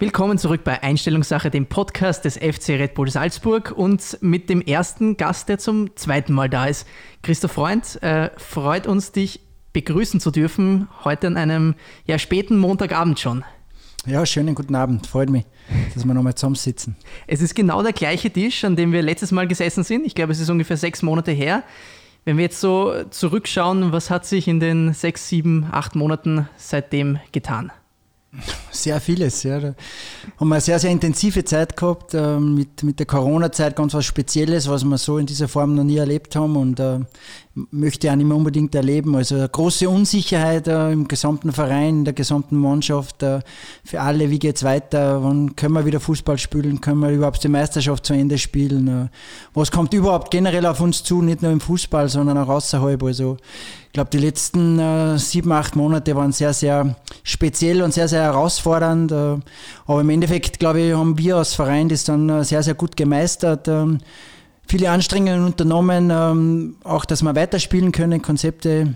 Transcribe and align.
Willkommen 0.00 0.38
zurück 0.38 0.64
bei 0.64 0.82
Einstellungssache, 0.82 1.50
dem 1.50 1.66
Podcast 1.66 2.24
des 2.24 2.38
FC 2.38 2.70
Red 2.70 2.94
Bull 2.94 3.10
Salzburg 3.10 3.74
und 3.76 4.16
mit 4.22 4.48
dem 4.48 4.62
ersten 4.62 5.18
Gast, 5.18 5.50
der 5.50 5.58
zum 5.58 5.94
zweiten 5.94 6.32
Mal 6.32 6.48
da 6.48 6.64
ist. 6.64 6.86
Christoph 7.22 7.52
Freund, 7.52 8.02
äh, 8.02 8.30
freut 8.38 8.86
uns, 8.86 9.12
dich 9.12 9.40
begrüßen 9.74 10.18
zu 10.18 10.30
dürfen, 10.30 10.88
heute 11.04 11.26
an 11.26 11.36
einem 11.36 11.74
ja, 12.06 12.18
späten 12.18 12.56
Montagabend 12.56 13.20
schon. 13.20 13.44
Ja, 14.06 14.24
schönen 14.24 14.54
guten 14.54 14.74
Abend, 14.74 15.06
freut 15.06 15.28
mich, 15.28 15.44
dass 15.92 16.06
wir 16.06 16.14
nochmal 16.14 16.34
zusammensitzen. 16.34 16.96
Es 17.26 17.42
ist 17.42 17.54
genau 17.54 17.82
der 17.82 17.92
gleiche 17.92 18.30
Tisch, 18.30 18.64
an 18.64 18.76
dem 18.76 18.92
wir 18.92 19.02
letztes 19.02 19.32
Mal 19.32 19.46
gesessen 19.46 19.84
sind. 19.84 20.06
Ich 20.06 20.14
glaube, 20.14 20.32
es 20.32 20.40
ist 20.40 20.48
ungefähr 20.48 20.78
sechs 20.78 21.02
Monate 21.02 21.32
her. 21.32 21.62
Wenn 22.24 22.38
wir 22.38 22.44
jetzt 22.44 22.60
so 22.60 23.04
zurückschauen, 23.10 23.92
was 23.92 24.08
hat 24.08 24.24
sich 24.24 24.48
in 24.48 24.60
den 24.60 24.94
sechs, 24.94 25.28
sieben, 25.28 25.66
acht 25.70 25.94
Monaten 25.94 26.48
seitdem 26.56 27.18
getan? 27.32 27.70
Sehr 28.70 29.00
vieles, 29.00 29.42
ja. 29.42 29.58
Da 29.58 29.74
haben 30.38 30.48
wir 30.48 30.54
eine 30.54 30.60
sehr, 30.60 30.78
sehr 30.78 30.90
intensive 30.90 31.44
Zeit 31.44 31.76
gehabt, 31.76 32.14
äh, 32.14 32.38
mit, 32.38 32.82
mit 32.84 33.00
der 33.00 33.06
Corona-Zeit 33.06 33.74
ganz 33.74 33.92
was 33.92 34.04
Spezielles, 34.04 34.68
was 34.68 34.84
wir 34.84 34.98
so 34.98 35.18
in 35.18 35.26
dieser 35.26 35.48
Form 35.48 35.74
noch 35.74 35.82
nie 35.82 35.96
erlebt 35.96 36.36
haben 36.36 36.54
und 36.56 36.78
äh, 36.78 37.00
möchte 37.72 38.10
auch 38.10 38.14
nicht 38.14 38.26
mehr 38.26 38.36
unbedingt 38.36 38.72
erleben. 38.76 39.16
Also 39.16 39.36
große 39.46 39.88
Unsicherheit 39.88 40.68
äh, 40.68 40.92
im 40.92 41.08
gesamten 41.08 41.50
Verein, 41.50 41.98
in 41.98 42.04
der 42.04 42.14
gesamten 42.14 42.56
Mannschaft, 42.56 43.22
äh, 43.24 43.40
für 43.84 44.00
alle, 44.00 44.30
wie 44.30 44.38
geht 44.38 44.56
es 44.56 44.62
weiter, 44.62 45.24
wann 45.24 45.56
können 45.56 45.74
wir 45.74 45.84
wieder 45.84 45.98
Fußball 45.98 46.38
spielen, 46.38 46.80
können 46.80 47.00
wir 47.00 47.10
überhaupt 47.10 47.42
die 47.42 47.48
Meisterschaft 47.48 48.06
zu 48.06 48.12
Ende 48.12 48.38
spielen, 48.38 48.86
äh, 48.86 49.08
was 49.54 49.72
kommt 49.72 49.92
überhaupt 49.92 50.30
generell 50.30 50.66
auf 50.66 50.80
uns 50.80 51.02
zu, 51.02 51.20
nicht 51.20 51.42
nur 51.42 51.50
im 51.50 51.60
Fußball, 51.60 52.08
sondern 52.08 52.38
auch 52.38 52.48
außerhalb. 52.48 53.02
Also 53.02 53.38
ich 53.90 53.94
glaube, 53.94 54.10
die 54.10 54.18
letzten 54.18 54.78
äh, 54.78 55.18
sieben, 55.18 55.50
acht 55.50 55.74
Monate 55.74 56.14
waren 56.14 56.30
sehr, 56.30 56.52
sehr 56.52 56.94
speziell 57.24 57.82
und 57.82 57.92
sehr, 57.92 58.06
sehr 58.06 58.22
herausfordernd. 58.22 59.10
Äh, 59.10 59.38
aber 59.84 60.00
im 60.00 60.10
Endeffekt, 60.10 60.60
glaube 60.60 60.80
ich, 60.80 60.94
haben 60.94 61.18
wir 61.18 61.34
als 61.34 61.54
Verein 61.54 61.88
das 61.88 62.04
dann 62.04 62.28
äh, 62.28 62.44
sehr, 62.44 62.62
sehr 62.62 62.74
gut 62.74 62.96
gemeistert. 62.96 63.66
Ähm, 63.66 63.98
viele 64.68 64.92
Anstrengungen 64.92 65.44
unternommen, 65.44 66.08
ähm, 66.12 66.76
auch 66.84 67.04
dass 67.04 67.24
wir 67.24 67.34
weiterspielen 67.34 67.90
können, 67.90 68.22
Konzepte 68.22 68.94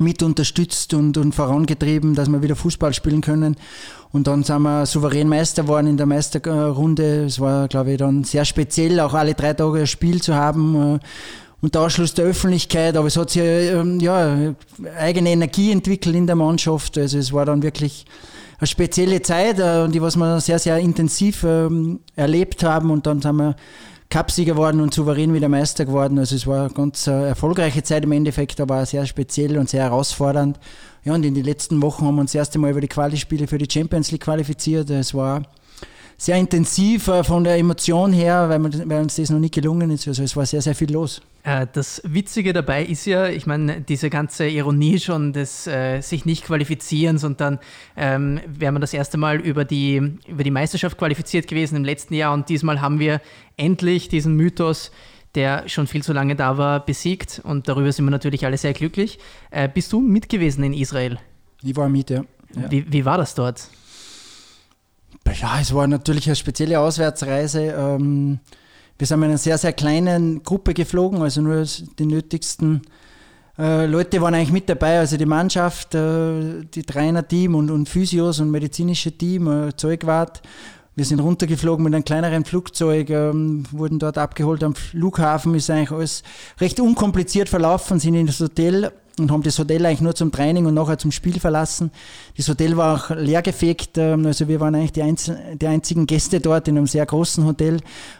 mit 0.00 0.22
unterstützt 0.22 0.94
und, 0.94 1.18
und 1.18 1.34
vorangetrieben, 1.34 2.14
dass 2.14 2.30
wir 2.30 2.42
wieder 2.42 2.56
Fußball 2.56 2.94
spielen 2.94 3.20
können. 3.20 3.56
Und 4.12 4.28
dann 4.28 4.44
sind 4.44 4.62
wir 4.62 4.86
souverän 4.86 5.28
Meister 5.28 5.60
geworden 5.60 5.88
in 5.88 5.98
der 5.98 6.06
Meisterrunde. 6.06 7.26
Es 7.26 7.38
war, 7.38 7.68
glaube 7.68 7.92
ich, 7.92 7.98
dann 7.98 8.24
sehr 8.24 8.46
speziell, 8.46 8.98
auch 8.98 9.12
alle 9.12 9.34
drei 9.34 9.52
Tage 9.52 9.80
ein 9.80 9.86
Spiel 9.86 10.22
zu 10.22 10.34
haben 10.34 11.00
unter 11.60 11.80
Ausschluss 11.80 12.14
der 12.14 12.26
Öffentlichkeit, 12.26 12.96
aber 12.96 13.08
es 13.08 13.16
hat 13.16 13.30
sich 13.30 13.42
ähm, 13.42 13.98
ja, 14.00 14.54
eigene 14.98 15.30
Energie 15.30 15.72
entwickelt 15.72 16.14
in 16.14 16.26
der 16.26 16.36
Mannschaft. 16.36 16.98
Also 16.98 17.18
es 17.18 17.32
war 17.32 17.46
dann 17.46 17.62
wirklich 17.62 18.04
eine 18.58 18.66
spezielle 18.66 19.22
Zeit, 19.22 19.58
äh, 19.58 19.88
die 19.88 20.02
was 20.02 20.16
wir 20.16 20.40
sehr, 20.40 20.58
sehr 20.58 20.78
intensiv 20.78 21.44
ähm, 21.44 22.00
erlebt 22.14 22.62
haben 22.62 22.90
und 22.90 23.06
dann 23.06 23.20
sind 23.20 23.36
wir 23.36 23.56
Cupsieger 24.08 24.54
geworden 24.54 24.80
und 24.80 24.94
souverän 24.94 25.34
wieder 25.34 25.48
Meister 25.48 25.84
geworden. 25.84 26.18
Also 26.18 26.36
es 26.36 26.46
war 26.46 26.66
eine 26.66 26.74
ganz 26.74 27.06
äh, 27.06 27.28
erfolgreiche 27.28 27.82
Zeit 27.82 28.04
im 28.04 28.12
Endeffekt, 28.12 28.60
aber 28.60 28.82
auch 28.82 28.86
sehr 28.86 29.04
speziell 29.06 29.58
und 29.58 29.68
sehr 29.68 29.82
herausfordernd. 29.82 30.60
Ja, 31.04 31.14
und 31.14 31.24
in 31.24 31.34
den 31.34 31.44
letzten 31.44 31.82
Wochen 31.82 32.04
haben 32.06 32.16
wir 32.16 32.20
uns 32.20 32.32
das 32.32 32.40
erste 32.40 32.58
Mal 32.58 32.70
über 32.70 32.80
die 32.80 32.88
Quali-Spiele 32.88 33.46
für 33.46 33.58
die 33.58 33.68
Champions 33.70 34.12
League 34.12 34.22
qualifiziert. 34.22 34.90
Es 34.90 35.12
war 35.12 35.42
sehr 36.16 36.36
intensiv 36.36 37.08
äh, 37.08 37.24
von 37.24 37.44
der 37.44 37.56
Emotion 37.56 38.12
her, 38.12 38.48
weil, 38.48 39.00
uns 39.00 39.16
das 39.16 39.30
noch 39.30 39.38
nicht 39.38 39.54
gelungen 39.54 39.90
ist. 39.90 40.06
Also 40.06 40.22
es 40.22 40.36
war 40.36 40.46
sehr, 40.46 40.62
sehr 40.62 40.74
viel 40.74 40.92
los. 40.92 41.20
Äh, 41.46 41.68
das 41.72 42.02
Witzige 42.04 42.52
dabei 42.52 42.84
ist 42.84 43.06
ja, 43.06 43.28
ich 43.28 43.46
meine, 43.46 43.80
diese 43.80 44.10
ganze 44.10 44.48
Ironie 44.48 44.98
schon 44.98 45.32
des 45.32 45.66
äh, 45.68 46.00
sich 46.00 46.26
nicht 46.26 46.44
qualifizierens 46.44 47.22
und 47.22 47.40
dann 47.40 47.60
ähm, 47.96 48.40
wäre 48.46 48.72
man 48.72 48.80
das 48.80 48.92
erste 48.92 49.16
Mal 49.16 49.40
über 49.40 49.64
die, 49.64 50.18
über 50.26 50.42
die 50.42 50.50
Meisterschaft 50.50 50.98
qualifiziert 50.98 51.46
gewesen 51.46 51.76
im 51.76 51.84
letzten 51.84 52.14
Jahr 52.14 52.34
und 52.34 52.48
diesmal 52.48 52.80
haben 52.80 52.98
wir 52.98 53.20
endlich 53.56 54.08
diesen 54.08 54.34
Mythos 54.34 54.90
der 55.36 55.68
schon 55.68 55.86
viel 55.86 56.02
zu 56.02 56.14
lange 56.14 56.34
da 56.34 56.56
war, 56.56 56.84
besiegt 56.84 57.42
und 57.44 57.68
darüber 57.68 57.92
sind 57.92 58.06
wir 58.06 58.10
natürlich 58.10 58.46
alle 58.46 58.56
sehr 58.56 58.72
glücklich. 58.72 59.18
Äh, 59.50 59.68
bist 59.68 59.92
du 59.92 60.00
mit 60.00 60.30
gewesen 60.30 60.64
in 60.64 60.72
Israel? 60.72 61.18
Ich 61.62 61.76
war 61.76 61.90
mit, 61.90 62.08
ja. 62.08 62.24
ja. 62.54 62.70
Wie, 62.70 62.90
wie 62.90 63.04
war 63.04 63.18
das 63.18 63.34
dort? 63.34 63.68
Ja, 65.38 65.60
es 65.60 65.74
war 65.74 65.86
natürlich 65.86 66.26
eine 66.26 66.36
spezielle 66.36 66.80
Auswärtsreise. 66.80 67.64
Ähm, 67.64 68.40
wir 68.98 69.06
sind 69.06 69.18
in 69.18 69.24
einer 69.24 69.38
sehr, 69.38 69.58
sehr 69.58 69.72
kleinen 69.72 70.42
Gruppe 70.42 70.74
geflogen, 70.74 71.22
also 71.22 71.40
nur 71.40 71.64
die 71.98 72.06
nötigsten 72.06 72.82
äh, 73.58 73.86
Leute 73.86 74.20
waren 74.20 74.34
eigentlich 74.34 74.52
mit 74.52 74.68
dabei, 74.68 74.98
also 74.98 75.16
die 75.16 75.26
Mannschaft, 75.26 75.94
äh, 75.94 76.64
die 76.64 76.82
Trainerteam 76.82 77.54
und, 77.54 77.70
und 77.70 77.88
Physios 77.88 78.40
und 78.40 78.50
medizinische 78.50 79.12
Team, 79.12 79.48
äh, 79.48 79.76
Zeugwart. 79.76 80.42
Wir 80.94 81.04
sind 81.04 81.20
runtergeflogen 81.20 81.84
mit 81.84 81.94
einem 81.94 82.04
kleineren 82.04 82.44
Flugzeug, 82.44 83.10
ähm, 83.10 83.64
wurden 83.70 83.98
dort 83.98 84.18
abgeholt 84.18 84.64
am 84.64 84.74
Flughafen, 84.74 85.54
ist 85.54 85.70
eigentlich 85.70 85.90
alles 85.90 86.22
recht 86.58 86.80
unkompliziert 86.80 87.48
verlaufen, 87.48 87.98
sind 87.98 88.14
in 88.14 88.26
das 88.26 88.40
Hotel 88.40 88.92
und 89.18 89.30
haben 89.30 89.42
das 89.42 89.58
Hotel 89.58 89.84
eigentlich 89.86 90.00
nur 90.02 90.14
zum 90.14 90.30
Training 90.30 90.66
und 90.66 90.74
nachher 90.74 90.98
zum 90.98 91.10
Spiel 91.10 91.40
verlassen. 91.40 91.90
Das 92.36 92.48
Hotel 92.48 92.76
war 92.76 92.96
auch 92.96 93.10
leergefegt, 93.16 93.96
ähm, 93.96 94.26
also 94.26 94.46
wir 94.46 94.60
waren 94.60 94.74
eigentlich 94.74 94.92
die, 94.92 95.02
einz 95.02 95.30
die 95.54 95.66
einzigen 95.66 96.06
Gäste 96.06 96.40
dort 96.40 96.68
in 96.68 96.76
einem 96.76 96.86
sehr 96.86 97.06
großen 97.06 97.44
Hotel. 97.46 97.78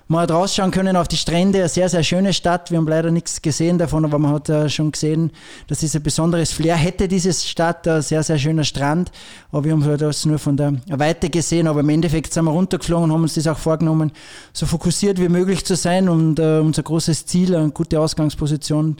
Man 0.08 0.22
hat 0.22 0.30
rausschauen 0.30 0.70
können 0.70 0.96
auf 0.96 1.08
die 1.08 1.16
Strände, 1.16 1.58
eine 1.58 1.68
sehr, 1.68 1.88
sehr 1.88 2.02
schöne 2.02 2.32
Stadt. 2.32 2.70
Wir 2.70 2.78
haben 2.78 2.88
leider 2.88 3.10
nichts 3.10 3.42
gesehen 3.42 3.76
davon, 3.76 4.04
aber 4.04 4.18
man 4.18 4.32
hat 4.32 4.48
äh, 4.48 4.68
schon 4.70 4.92
gesehen, 4.92 5.32
dass 5.66 5.82
es 5.82 5.94
ein 5.94 6.02
besonderes 6.02 6.52
Flair 6.52 6.76
hätte, 6.76 7.08
diese 7.08 7.32
Stadt, 7.32 7.86
ein 7.86 8.02
sehr, 8.02 8.22
sehr 8.22 8.38
schöner 8.38 8.64
Strand. 8.64 9.10
Aber 9.52 9.64
wir 9.64 9.72
haben 9.72 9.84
halt 9.84 10.00
das 10.00 10.24
nur 10.24 10.38
von 10.38 10.56
der 10.56 10.74
Weite 10.88 11.28
gesehen, 11.28 11.66
aber 11.66 11.80
im 11.80 11.88
Endeffekt 11.90 12.32
sind 12.32 12.44
wir 12.44 12.52
runtergeflogen 12.52 13.04
und 13.04 13.12
haben 13.12 13.22
uns 13.22 13.34
das 13.34 13.46
auch 13.46 13.58
vorgenommen, 13.58 14.12
so 14.52 14.64
fokussiert 14.64 15.20
wie 15.20 15.28
möglich 15.28 15.64
zu 15.64 15.76
sein 15.76 16.08
und 16.08 16.40
uh, 16.40 16.60
unser 16.60 16.82
großes 16.82 17.26
Ziel, 17.26 17.54
eine 17.54 17.70
gute 17.70 18.00
Ausgangsposition 18.00 18.96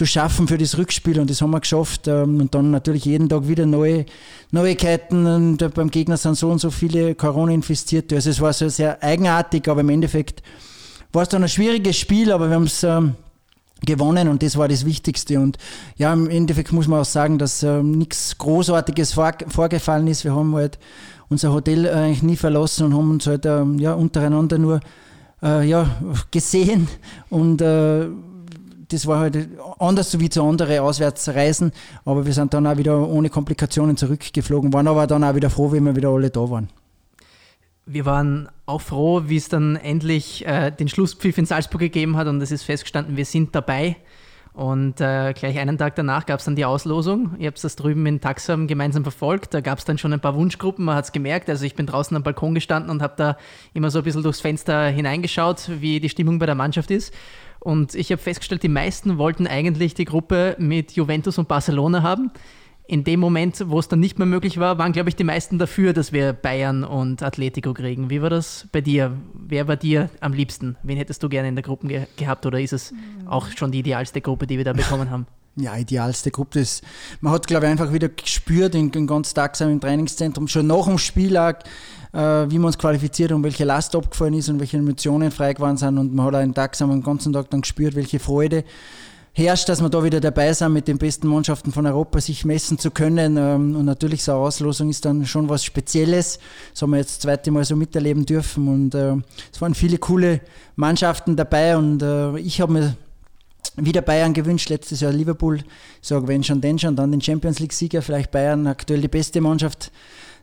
zu 0.00 0.06
schaffen 0.06 0.48
für 0.48 0.56
das 0.56 0.78
Rückspiel 0.78 1.20
und 1.20 1.28
das 1.28 1.42
haben 1.42 1.50
wir 1.50 1.60
geschafft. 1.60 2.08
Ähm, 2.08 2.40
und 2.40 2.54
dann 2.54 2.70
natürlich 2.70 3.04
jeden 3.04 3.28
Tag 3.28 3.46
wieder 3.46 3.66
neue 3.66 4.06
Neuigkeiten 4.50 5.26
und 5.26 5.60
äh, 5.60 5.68
beim 5.68 5.90
Gegner 5.90 6.16
sind 6.16 6.38
so 6.38 6.50
und 6.50 6.58
so 6.58 6.70
viele 6.70 7.14
Corona-Infizierte. 7.14 8.14
Also 8.14 8.30
es 8.30 8.40
war 8.40 8.54
so 8.54 8.70
sehr 8.70 9.02
eigenartig, 9.02 9.68
aber 9.68 9.82
im 9.82 9.90
Endeffekt 9.90 10.42
war 11.12 11.24
es 11.24 11.28
dann 11.28 11.42
ein 11.42 11.50
schwieriges 11.50 11.98
Spiel, 11.98 12.32
aber 12.32 12.48
wir 12.48 12.54
haben 12.54 12.64
es 12.64 12.82
ähm, 12.82 13.14
gewonnen 13.84 14.28
und 14.28 14.42
das 14.42 14.56
war 14.56 14.68
das 14.68 14.86
Wichtigste. 14.86 15.38
Und 15.38 15.58
ja, 15.98 16.14
im 16.14 16.30
Endeffekt 16.30 16.72
muss 16.72 16.88
man 16.88 17.00
auch 17.00 17.04
sagen, 17.04 17.36
dass 17.36 17.62
ähm, 17.62 17.90
nichts 17.98 18.38
Großartiges 18.38 19.12
vor, 19.12 19.34
vorgefallen 19.48 20.06
ist. 20.06 20.24
Wir 20.24 20.34
haben 20.34 20.54
halt 20.54 20.78
unser 21.28 21.52
Hotel 21.52 21.86
eigentlich 21.86 22.22
nie 22.22 22.36
verlassen 22.36 22.86
und 22.86 22.94
haben 22.94 23.10
uns 23.10 23.26
halt 23.26 23.44
ja, 23.44 23.92
untereinander 23.92 24.56
nur 24.56 24.80
äh, 25.42 25.68
ja, 25.68 25.90
gesehen 26.30 26.88
und 27.28 27.60
äh, 27.60 28.06
das 28.92 29.06
war 29.06 29.20
halt 29.20 29.48
anders 29.78 30.18
wie 30.18 30.28
zu 30.28 30.42
anderen 30.42 30.80
Auswärtsreisen, 30.80 31.72
aber 32.04 32.26
wir 32.26 32.32
sind 32.32 32.52
dann 32.54 32.66
auch 32.66 32.76
wieder 32.76 33.08
ohne 33.08 33.30
Komplikationen 33.30 33.96
zurückgeflogen, 33.96 34.72
waren 34.72 34.88
aber 34.88 35.06
dann 35.06 35.24
auch 35.24 35.34
wieder 35.34 35.50
froh, 35.50 35.72
wie 35.72 35.80
wir 35.80 35.96
wieder 35.96 36.10
alle 36.10 36.30
da 36.30 36.50
waren. 36.50 36.68
Wir 37.86 38.04
waren 38.04 38.48
auch 38.66 38.80
froh, 38.80 39.22
wie 39.26 39.36
es 39.36 39.48
dann 39.48 39.76
endlich 39.76 40.46
äh, 40.46 40.70
den 40.70 40.88
Schlusspfiff 40.88 41.38
in 41.38 41.46
Salzburg 41.46 41.80
gegeben 41.80 42.16
hat 42.16 42.28
und 42.28 42.40
es 42.40 42.52
ist 42.52 42.62
festgestanden, 42.62 43.16
wir 43.16 43.24
sind 43.24 43.54
dabei. 43.54 43.96
Und 44.52 45.00
äh, 45.00 45.32
gleich 45.32 45.58
einen 45.58 45.78
Tag 45.78 45.94
danach 45.94 46.26
gab 46.26 46.40
es 46.40 46.44
dann 46.44 46.56
die 46.56 46.64
Auslosung. 46.64 47.36
Ihr 47.38 47.46
habt 47.46 47.62
das 47.62 47.76
drüben 47.76 48.04
in 48.06 48.20
Taxam 48.20 48.66
gemeinsam 48.66 49.04
verfolgt. 49.04 49.54
Da 49.54 49.60
gab 49.60 49.78
es 49.78 49.84
dann 49.84 49.96
schon 49.96 50.12
ein 50.12 50.20
paar 50.20 50.34
Wunschgruppen, 50.34 50.84
man 50.84 50.96
hat 50.96 51.04
es 51.04 51.12
gemerkt. 51.12 51.48
Also 51.48 51.64
ich 51.64 51.76
bin 51.76 51.86
draußen 51.86 52.16
am 52.16 52.22
Balkon 52.22 52.54
gestanden 52.54 52.90
und 52.90 53.00
habe 53.00 53.14
da 53.16 53.36
immer 53.74 53.90
so 53.90 53.98
ein 53.98 54.04
bisschen 54.04 54.22
durchs 54.22 54.40
Fenster 54.40 54.88
hineingeschaut, 54.88 55.70
wie 55.80 56.00
die 56.00 56.08
Stimmung 56.08 56.38
bei 56.38 56.46
der 56.46 56.56
Mannschaft 56.56 56.90
ist. 56.90 57.14
Und 57.60 57.94
ich 57.94 58.10
habe 58.10 58.20
festgestellt, 58.20 58.62
die 58.62 58.68
meisten 58.68 59.18
wollten 59.18 59.46
eigentlich 59.46 59.94
die 59.94 60.06
Gruppe 60.06 60.56
mit 60.58 60.92
Juventus 60.92 61.38
und 61.38 61.46
Barcelona 61.46 62.02
haben. 62.02 62.32
In 62.90 63.04
dem 63.04 63.20
Moment, 63.20 63.62
wo 63.68 63.78
es 63.78 63.86
dann 63.86 64.00
nicht 64.00 64.18
mehr 64.18 64.26
möglich 64.26 64.58
war, 64.58 64.76
waren, 64.78 64.90
glaube 64.90 65.10
ich, 65.10 65.14
die 65.14 65.22
meisten 65.22 65.60
dafür, 65.60 65.92
dass 65.92 66.12
wir 66.12 66.32
Bayern 66.32 66.82
und 66.82 67.22
Atletico 67.22 67.72
kriegen. 67.72 68.10
Wie 68.10 68.20
war 68.20 68.30
das 68.30 68.66
bei 68.72 68.80
dir? 68.80 69.16
Wer 69.32 69.68
war 69.68 69.76
dir 69.76 70.10
am 70.18 70.32
liebsten? 70.32 70.76
Wen 70.82 70.96
hättest 70.96 71.22
du 71.22 71.28
gerne 71.28 71.48
in 71.48 71.54
der 71.54 71.62
Gruppe 71.62 71.86
ge 71.86 72.06
gehabt 72.16 72.46
oder 72.46 72.60
ist 72.60 72.72
es 72.72 72.92
auch 73.26 73.46
schon 73.56 73.70
die 73.70 73.78
idealste 73.78 74.20
Gruppe, 74.20 74.48
die 74.48 74.56
wir 74.56 74.64
da 74.64 74.72
bekommen 74.72 75.08
haben? 75.08 75.28
Ja, 75.56 75.76
idealste 75.76 76.30
Gruppe 76.30 76.60
ist, 76.60 76.82
man 77.20 77.32
hat, 77.32 77.46
glaube 77.48 77.66
ich, 77.66 77.72
einfach 77.72 77.92
wieder 77.92 78.08
gespürt, 78.08 78.72
den, 78.72 78.92
den 78.92 79.08
ganzen 79.08 79.34
Tag 79.34 79.60
im 79.60 79.80
Trainingszentrum, 79.80 80.46
schon 80.46 80.68
nach 80.68 80.86
dem 80.86 80.96
Spieltag, 80.96 81.64
äh, 82.12 82.18
wie 82.18 82.56
wir 82.58 82.66
uns 82.66 82.78
qualifiziert 82.78 83.32
und 83.32 83.42
welche 83.42 83.64
Last 83.64 83.96
abgefallen 83.96 84.34
ist 84.34 84.48
und 84.48 84.60
welche 84.60 84.76
Emotionen 84.76 85.32
frei 85.32 85.52
geworden 85.52 85.76
sind. 85.76 85.98
Und 85.98 86.14
man 86.14 86.26
hat 86.26 86.34
auch 86.36 86.40
den 86.40 86.54
Tag, 86.54 86.78
den 86.78 87.02
ganzen 87.02 87.32
Tag 87.32 87.50
dann 87.50 87.62
gespürt, 87.62 87.96
welche 87.96 88.20
Freude 88.20 88.64
herrscht, 89.32 89.68
dass 89.68 89.80
wir 89.80 89.88
da 89.88 90.02
wieder 90.02 90.20
dabei 90.20 90.52
sind, 90.52 90.72
mit 90.72 90.88
den 90.88 90.98
besten 90.98 91.28
Mannschaften 91.28 91.72
von 91.72 91.86
Europa 91.86 92.20
sich 92.20 92.44
messen 92.44 92.78
zu 92.78 92.90
können. 92.90 93.36
Ähm, 93.36 93.76
und 93.76 93.84
natürlich 93.84 94.22
so 94.22 94.32
eine 94.32 94.40
Auslosung 94.40 94.90
ist 94.90 95.04
dann 95.04 95.26
schon 95.26 95.48
was 95.48 95.64
Spezielles. 95.64 96.38
Das 96.72 96.82
haben 96.82 96.90
wir 96.90 96.98
jetzt 96.98 97.10
das 97.10 97.18
zweite 97.20 97.50
Mal 97.50 97.64
so 97.64 97.76
miterleben 97.76 98.26
dürfen. 98.26 98.68
Und 98.68 98.94
äh, 98.94 99.14
es 99.52 99.60
waren 99.60 99.74
viele 99.74 99.98
coole 99.98 100.40
Mannschaften 100.76 101.36
dabei. 101.36 101.76
Und 101.76 102.02
äh, 102.02 102.38
ich 102.38 102.60
habe 102.60 102.72
mir 102.72 102.96
wieder 103.76 104.02
Bayern 104.02 104.32
gewünscht, 104.32 104.68
letztes 104.68 105.00
Jahr 105.00 105.12
Liverpool. 105.12 105.58
Ich 106.02 106.08
sage, 106.08 106.26
wenn 106.28 106.42
schon, 106.42 106.60
denn 106.60 106.78
schon, 106.78 106.96
dann 106.96 107.12
den 107.12 107.20
Champions 107.20 107.60
League-Sieger, 107.60 108.02
vielleicht 108.02 108.30
Bayern 108.30 108.66
aktuell 108.66 109.00
die 109.00 109.08
beste 109.08 109.40
Mannschaft 109.40 109.92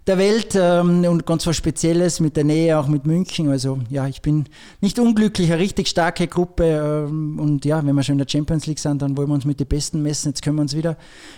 der 0.07 0.17
Welt 0.17 0.55
ähm, 0.55 1.03
und 1.05 1.25
ganz 1.25 1.45
was 1.45 1.57
Spezielles 1.57 2.19
mit 2.19 2.37
der 2.37 2.45
Nähe 2.45 2.79
auch 2.79 2.87
mit 2.87 3.05
München. 3.05 3.49
Also 3.49 3.79
ja, 3.89 4.07
ich 4.07 4.21
bin 4.21 4.45
nicht 4.79 4.99
unglücklich, 4.99 5.51
eine 5.51 5.61
richtig 5.61 5.89
starke 5.89 6.27
Gruppe. 6.27 7.07
Ähm, 7.09 7.37
und 7.39 7.65
ja, 7.65 7.85
wenn 7.85 7.93
wir 7.93 8.03
schon 8.03 8.13
in 8.13 8.25
der 8.25 8.29
Champions 8.29 8.65
League 8.67 8.79
sind, 8.79 9.01
dann 9.01 9.17
wollen 9.17 9.27
wir 9.27 9.33
uns 9.33 9.45
mit 9.45 9.59
den 9.59 9.67
Besten 9.67 10.01
messen. 10.01 10.29
Jetzt 10.29 10.41
können 10.41 10.55
wir 10.55 10.61
uns 10.61 10.75
wieder 10.75 10.97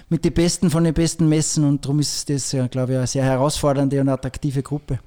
mit 0.10 0.24
den 0.24 0.33
Besten 0.33 0.69
von 0.69 0.83
den 0.83 0.94
Besten 0.94 1.27
messen 1.27 1.63
und 1.63 1.83
darum 1.83 2.00
ist 2.00 2.30
das, 2.30 2.51
ja, 2.51 2.68
glaube 2.68 2.94
ich, 2.94 2.98
eine 2.98 3.07
sehr 3.07 3.24
herausfordernde 3.24 4.00
und 4.00 4.10
attraktive 4.10 4.62
Gruppe. 4.62 5.00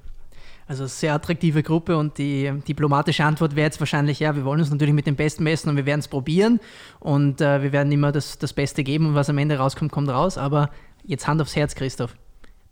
Also 0.67 0.85
sehr 0.85 1.13
attraktive 1.13 1.61
Gruppe 1.61 1.97
und 1.97 2.17
die 2.17 2.51
diplomatische 2.67 3.23
Antwort 3.25 3.55
wäre 3.55 3.65
jetzt 3.65 3.79
wahrscheinlich, 3.79 4.19
ja, 4.19 4.35
wir 4.35 4.45
wollen 4.45 4.61
uns 4.61 4.71
natürlich 4.71 4.93
mit 4.93 5.07
dem 5.07 5.15
Besten 5.15 5.43
messen 5.43 5.69
und 5.69 5.75
wir 5.75 5.85
werden 5.85 5.99
es 5.99 6.07
probieren 6.07 6.59
und 6.99 7.41
äh, 7.41 7.61
wir 7.61 7.71
werden 7.73 7.91
immer 7.91 8.11
das, 8.11 8.37
das 8.37 8.53
Beste 8.53 8.83
geben 8.83 9.07
und 9.07 9.15
was 9.15 9.29
am 9.29 9.37
Ende 9.37 9.57
rauskommt, 9.57 9.91
kommt 9.91 10.09
raus. 10.09 10.37
Aber 10.37 10.69
jetzt 11.03 11.27
Hand 11.27 11.41
aufs 11.41 11.55
Herz, 11.55 11.75
Christoph. 11.75 12.15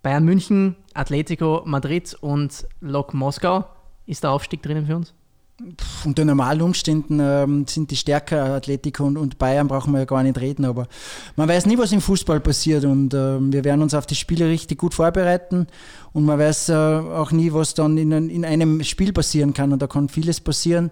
Bayern 0.02 0.24
München, 0.24 0.76
Atletico 0.94 1.62
Madrid 1.64 2.16
und 2.20 2.66
Lok 2.80 3.14
Moskau. 3.14 3.64
Ist 4.06 4.24
der 4.24 4.32
Aufstieg 4.32 4.62
drinnen 4.62 4.86
für 4.86 4.96
uns? 4.96 5.14
unter 6.04 6.24
normalen 6.24 6.62
Umständen 6.62 7.20
ähm, 7.20 7.66
sind 7.68 7.90
die 7.90 7.96
stärker, 7.96 8.54
Atletico 8.54 9.04
und, 9.04 9.16
und, 9.16 9.38
Bayern 9.38 9.68
brauchen 9.68 9.92
wir 9.92 10.00
ja 10.00 10.04
gar 10.04 10.22
nicht 10.22 10.40
reden, 10.40 10.64
aber 10.64 10.88
man 11.36 11.48
weiß 11.48 11.66
nie, 11.66 11.78
was 11.78 11.92
im 11.92 12.00
Fußball 12.00 12.40
passiert 12.40 12.84
und 12.84 13.14
äh, 13.14 13.38
wir 13.40 13.64
werden 13.64 13.82
uns 13.82 13.94
auf 13.94 14.06
die 14.06 14.14
Spiele 14.14 14.48
richtig 14.48 14.78
gut 14.78 14.94
vorbereiten 14.94 15.66
und 16.12 16.24
man 16.24 16.38
weiß 16.38 16.70
äh, 16.70 16.74
auch 16.74 17.32
nie, 17.32 17.52
was 17.52 17.74
dann 17.74 17.96
in, 17.96 18.10
in, 18.28 18.44
einem 18.44 18.82
Spiel 18.82 19.12
passieren 19.12 19.52
kann 19.52 19.72
und 19.72 19.80
da 19.80 19.86
kann 19.86 20.08
vieles 20.08 20.40
passieren 20.40 20.90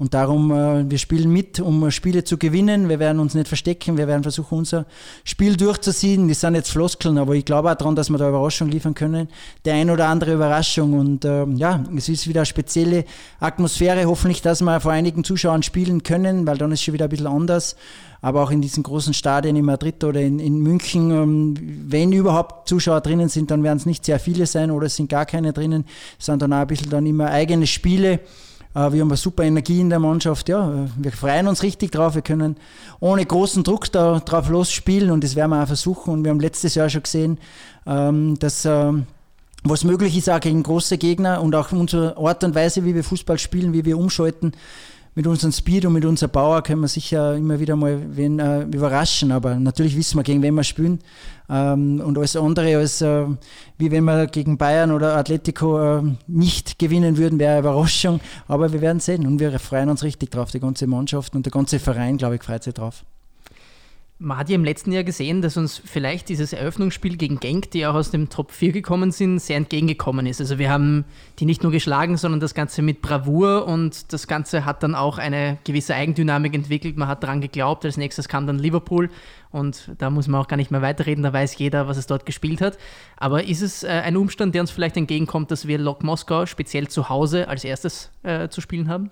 und 0.00 0.14
darum, 0.14 0.50
äh, 0.50 0.90
wir 0.90 0.96
spielen 0.96 1.30
mit, 1.30 1.60
um 1.60 1.90
Spiele 1.90 2.24
zu 2.24 2.38
gewinnen. 2.38 2.88
Wir 2.88 2.98
werden 2.98 3.20
uns 3.20 3.34
nicht 3.34 3.48
verstecken, 3.48 3.98
wir 3.98 4.08
werden 4.08 4.22
versuchen, 4.22 4.56
unser 4.56 4.86
Spiel 5.24 5.58
durchzuziehen. 5.58 6.26
Das 6.26 6.40
sind 6.40 6.54
jetzt 6.54 6.70
Floskeln, 6.70 7.18
aber 7.18 7.34
ich 7.34 7.44
glaube 7.44 7.70
auch 7.70 7.74
daran, 7.74 7.96
dass 7.96 8.08
wir 8.08 8.16
da 8.16 8.30
Überraschung 8.30 8.70
liefern 8.70 8.94
können. 8.94 9.28
Der 9.66 9.74
ein 9.74 9.90
oder 9.90 10.08
andere 10.08 10.32
Überraschung. 10.32 10.98
Und 10.98 11.26
äh, 11.26 11.44
ja, 11.50 11.84
es 11.94 12.08
ist 12.08 12.26
wieder 12.26 12.40
eine 12.40 12.46
spezielle 12.46 13.04
Atmosphäre. 13.40 14.06
Hoffentlich, 14.06 14.40
dass 14.40 14.62
wir 14.62 14.80
vor 14.80 14.90
einigen 14.90 15.22
Zuschauern 15.22 15.62
spielen 15.62 16.02
können, 16.02 16.46
weil 16.46 16.56
dann 16.56 16.72
ist 16.72 16.82
schon 16.82 16.94
wieder 16.94 17.04
ein 17.04 17.10
bisschen 17.10 17.26
anders. 17.26 17.76
Aber 18.22 18.42
auch 18.42 18.50
in 18.50 18.62
diesen 18.62 18.82
großen 18.82 19.12
Stadien 19.12 19.54
in 19.54 19.66
Madrid 19.66 20.02
oder 20.02 20.22
in, 20.22 20.38
in 20.38 20.60
München, 20.60 21.10
ähm, 21.10 21.54
wenn 21.88 22.10
überhaupt 22.12 22.70
Zuschauer 22.70 23.02
drinnen 23.02 23.28
sind, 23.28 23.50
dann 23.50 23.62
werden 23.62 23.76
es 23.76 23.84
nicht 23.84 24.06
sehr 24.06 24.18
viele 24.18 24.46
sein 24.46 24.70
oder 24.70 24.86
es 24.86 24.96
sind 24.96 25.10
gar 25.10 25.26
keine 25.26 25.52
drinnen. 25.52 25.84
Es 26.18 26.24
sind 26.24 26.40
dann 26.40 26.54
auch 26.54 26.60
ein 26.60 26.66
bisschen 26.68 26.88
dann 26.88 27.04
immer 27.04 27.30
eigene 27.30 27.66
Spiele. 27.66 28.20
Äh, 28.74 28.92
wir 28.92 29.00
haben 29.00 29.08
eine 29.08 29.16
super 29.16 29.44
Energie 29.44 29.80
in 29.80 29.90
der 29.90 29.98
Mannschaft. 29.98 30.48
Ja, 30.48 30.88
wir 30.96 31.12
freuen 31.12 31.48
uns 31.48 31.62
richtig 31.62 31.92
drauf. 31.92 32.14
Wir 32.14 32.22
können 32.22 32.56
ohne 33.00 33.24
großen 33.24 33.64
Druck 33.64 33.90
da 33.92 34.20
drauf 34.20 34.48
losspielen 34.48 35.10
und 35.10 35.24
das 35.24 35.36
werden 35.36 35.50
wir 35.50 35.62
auch 35.62 35.66
versuchen. 35.66 36.12
Und 36.12 36.24
wir 36.24 36.30
haben 36.30 36.40
letztes 36.40 36.74
Jahr 36.74 36.88
schon 36.88 37.02
gesehen, 37.02 37.38
ähm, 37.86 38.38
dass 38.38 38.64
ähm, 38.64 39.06
was 39.62 39.84
möglich 39.84 40.16
ist 40.16 40.30
auch 40.30 40.40
gegen 40.40 40.62
große 40.62 40.96
Gegner 40.96 41.42
und 41.42 41.54
auch 41.54 41.70
unsere 41.72 42.16
Art 42.16 42.42
und 42.44 42.54
Weise, 42.54 42.84
wie 42.84 42.94
wir 42.94 43.04
Fußball 43.04 43.38
spielen, 43.38 43.72
wie 43.72 43.84
wir 43.84 43.98
umschalten, 43.98 44.52
mit 45.14 45.26
unserem 45.26 45.52
Speed 45.52 45.84
und 45.84 45.92
mit 45.92 46.04
unserer 46.04 46.28
Power 46.28 46.62
können 46.62 46.80
wir 46.80 46.88
sicher 46.88 47.34
immer 47.36 47.58
wieder 47.58 47.76
mal 47.76 48.00
wen, 48.16 48.38
äh, 48.38 48.62
überraschen. 48.62 49.32
Aber 49.32 49.56
natürlich 49.56 49.96
wissen 49.96 50.18
wir, 50.18 50.22
gegen 50.22 50.42
wen 50.42 50.54
wir 50.54 50.64
spielen. 50.64 51.00
Ähm, 51.48 52.00
und 52.04 52.16
alles 52.16 52.36
andere, 52.36 52.76
als 52.76 53.00
äh, 53.00 53.26
wie 53.78 53.90
wenn 53.90 54.04
wir 54.04 54.26
gegen 54.26 54.56
Bayern 54.56 54.92
oder 54.92 55.16
Atletico 55.16 55.98
äh, 55.98 56.02
nicht 56.26 56.78
gewinnen 56.78 57.16
würden, 57.16 57.38
wäre 57.38 57.52
eine 57.52 57.60
Überraschung. 57.60 58.20
Aber 58.46 58.72
wir 58.72 58.80
werden 58.80 59.00
sehen 59.00 59.26
und 59.26 59.40
wir 59.40 59.58
freuen 59.58 59.88
uns 59.88 60.04
richtig 60.04 60.30
drauf. 60.30 60.50
Die 60.50 60.60
ganze 60.60 60.86
Mannschaft 60.86 61.34
und 61.34 61.44
der 61.44 61.52
ganze 61.52 61.78
Verein, 61.78 62.16
glaube 62.16 62.36
ich, 62.36 62.42
freut 62.42 62.62
sich 62.62 62.74
drauf. 62.74 63.04
Man 64.22 64.36
hat 64.36 64.50
ja 64.50 64.54
im 64.54 64.64
letzten 64.64 64.92
Jahr 64.92 65.02
gesehen, 65.02 65.40
dass 65.40 65.56
uns 65.56 65.80
vielleicht 65.82 66.28
dieses 66.28 66.52
Eröffnungsspiel 66.52 67.16
gegen 67.16 67.40
Genk, 67.40 67.70
die 67.70 67.86
auch 67.86 67.94
aus 67.94 68.10
dem 68.10 68.28
Top 68.28 68.50
4 68.50 68.70
gekommen 68.72 69.12
sind, 69.12 69.38
sehr 69.38 69.56
entgegengekommen 69.56 70.26
ist. 70.26 70.42
Also 70.42 70.58
wir 70.58 70.70
haben 70.70 71.06
die 71.38 71.46
nicht 71.46 71.62
nur 71.62 71.72
geschlagen, 71.72 72.18
sondern 72.18 72.38
das 72.38 72.52
Ganze 72.52 72.82
mit 72.82 73.00
Bravour 73.00 73.66
und 73.66 74.12
das 74.12 74.26
Ganze 74.26 74.66
hat 74.66 74.82
dann 74.82 74.94
auch 74.94 75.16
eine 75.16 75.56
gewisse 75.64 75.94
Eigendynamik 75.94 76.52
entwickelt. 76.52 76.98
Man 76.98 77.08
hat 77.08 77.22
daran 77.22 77.40
geglaubt. 77.40 77.86
Als 77.86 77.96
nächstes 77.96 78.28
kam 78.28 78.46
dann 78.46 78.58
Liverpool 78.58 79.08
und 79.52 79.90
da 79.96 80.10
muss 80.10 80.28
man 80.28 80.38
auch 80.38 80.48
gar 80.48 80.58
nicht 80.58 80.70
mehr 80.70 80.82
weiterreden, 80.82 81.24
da 81.24 81.32
weiß 81.32 81.56
jeder, 81.56 81.88
was 81.88 81.96
es 81.96 82.06
dort 82.06 82.26
gespielt 82.26 82.60
hat. 82.60 82.76
Aber 83.16 83.44
ist 83.44 83.62
es 83.62 83.84
äh, 83.84 83.88
ein 83.88 84.18
Umstand, 84.18 84.54
der 84.54 84.60
uns 84.60 84.70
vielleicht 84.70 84.98
entgegenkommt, 84.98 85.50
dass 85.50 85.66
wir 85.66 85.78
Lok 85.78 86.04
Moskau 86.04 86.44
speziell 86.44 86.88
zu 86.88 87.08
Hause 87.08 87.48
als 87.48 87.64
erstes 87.64 88.10
äh, 88.22 88.50
zu 88.50 88.60
spielen 88.60 88.88
haben? 88.88 89.08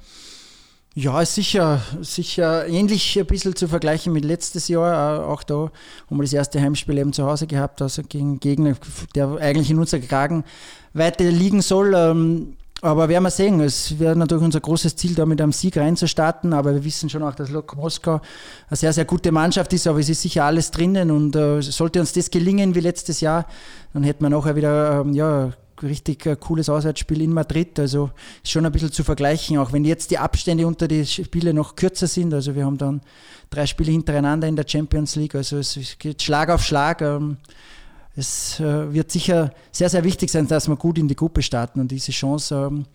Ja, 1.00 1.24
sicher, 1.24 1.80
sicher 2.00 2.66
ähnlich 2.66 3.16
ein 3.16 3.24
bisschen 3.24 3.54
zu 3.54 3.68
vergleichen 3.68 4.12
mit 4.12 4.24
letztes 4.24 4.66
Jahr. 4.66 5.20
Äh, 5.20 5.24
auch 5.26 5.44
da 5.44 5.70
haben 6.10 6.16
wir 6.16 6.24
das 6.24 6.32
erste 6.32 6.60
Heimspiel 6.60 6.98
eben 6.98 7.12
zu 7.12 7.24
Hause 7.24 7.46
gehabt, 7.46 7.80
also 7.80 8.02
gegen 8.02 8.40
Gegner, 8.40 8.74
der 9.14 9.36
eigentlich 9.36 9.70
in 9.70 9.78
unserer 9.78 10.00
Kragenweite 10.00 11.28
liegen 11.30 11.62
soll. 11.62 11.94
Ähm, 11.94 12.56
aber 12.82 13.08
werden 13.08 13.22
wir 13.22 13.30
sehen. 13.30 13.60
Es 13.60 14.00
wäre 14.00 14.16
natürlich 14.16 14.42
unser 14.42 14.58
großes 14.58 14.96
Ziel, 14.96 15.14
da 15.14 15.24
mit 15.24 15.40
einem 15.40 15.52
Sieg 15.52 15.76
reinzustarten. 15.76 16.52
Aber 16.52 16.74
wir 16.74 16.82
wissen 16.82 17.08
schon 17.08 17.22
auch, 17.22 17.36
dass 17.36 17.50
Lok 17.50 17.76
Moskau 17.76 18.20
eine 18.68 18.76
sehr, 18.76 18.92
sehr 18.92 19.04
gute 19.04 19.30
Mannschaft 19.30 19.72
ist. 19.74 19.86
Aber 19.86 20.00
es 20.00 20.08
ist 20.08 20.22
sicher 20.22 20.46
alles 20.46 20.72
drinnen. 20.72 21.12
Und 21.12 21.36
äh, 21.36 21.62
sollte 21.62 22.00
uns 22.00 22.12
das 22.12 22.28
gelingen 22.28 22.74
wie 22.74 22.80
letztes 22.80 23.20
Jahr, 23.20 23.46
dann 23.92 24.02
hätten 24.02 24.24
wir 24.24 24.30
nachher 24.30 24.56
wieder 24.56 25.02
ähm, 25.02 25.14
ja, 25.14 25.52
richtig 25.82 26.26
äh, 26.26 26.36
cooles 26.36 26.68
Auswärtsspiel 26.68 27.22
in 27.22 27.32
Madrid. 27.32 27.78
Also 27.78 28.10
ist 28.42 28.50
schon 28.50 28.66
ein 28.66 28.72
bisschen 28.72 28.92
zu 28.92 29.04
vergleichen, 29.04 29.58
auch 29.58 29.72
wenn 29.72 29.84
jetzt 29.84 30.10
die 30.10 30.18
Abstände 30.18 30.66
unter 30.66 30.88
die 30.88 31.04
Spiele 31.06 31.54
noch 31.54 31.76
kürzer 31.76 32.06
sind. 32.06 32.32
Also 32.34 32.54
wir 32.54 32.64
haben 32.64 32.78
dann 32.78 33.00
drei 33.50 33.66
Spiele 33.66 33.92
hintereinander 33.92 34.48
in 34.48 34.56
der 34.56 34.66
Champions 34.66 35.16
League. 35.16 35.34
Also 35.34 35.58
es 35.58 35.78
geht 35.98 36.22
Schlag 36.22 36.50
auf 36.50 36.62
Schlag. 36.62 37.02
Ähm, 37.02 37.38
es 38.16 38.58
äh, 38.58 38.92
wird 38.92 39.12
sicher 39.12 39.52
sehr, 39.70 39.88
sehr 39.88 40.02
wichtig 40.02 40.30
sein, 40.30 40.48
dass 40.48 40.68
wir 40.68 40.76
gut 40.76 40.98
in 40.98 41.06
die 41.06 41.14
Gruppe 41.14 41.42
starten. 41.42 41.80
Und 41.80 41.90
diese 41.90 42.10
Chance 42.10 42.54
ähm, 42.54 42.86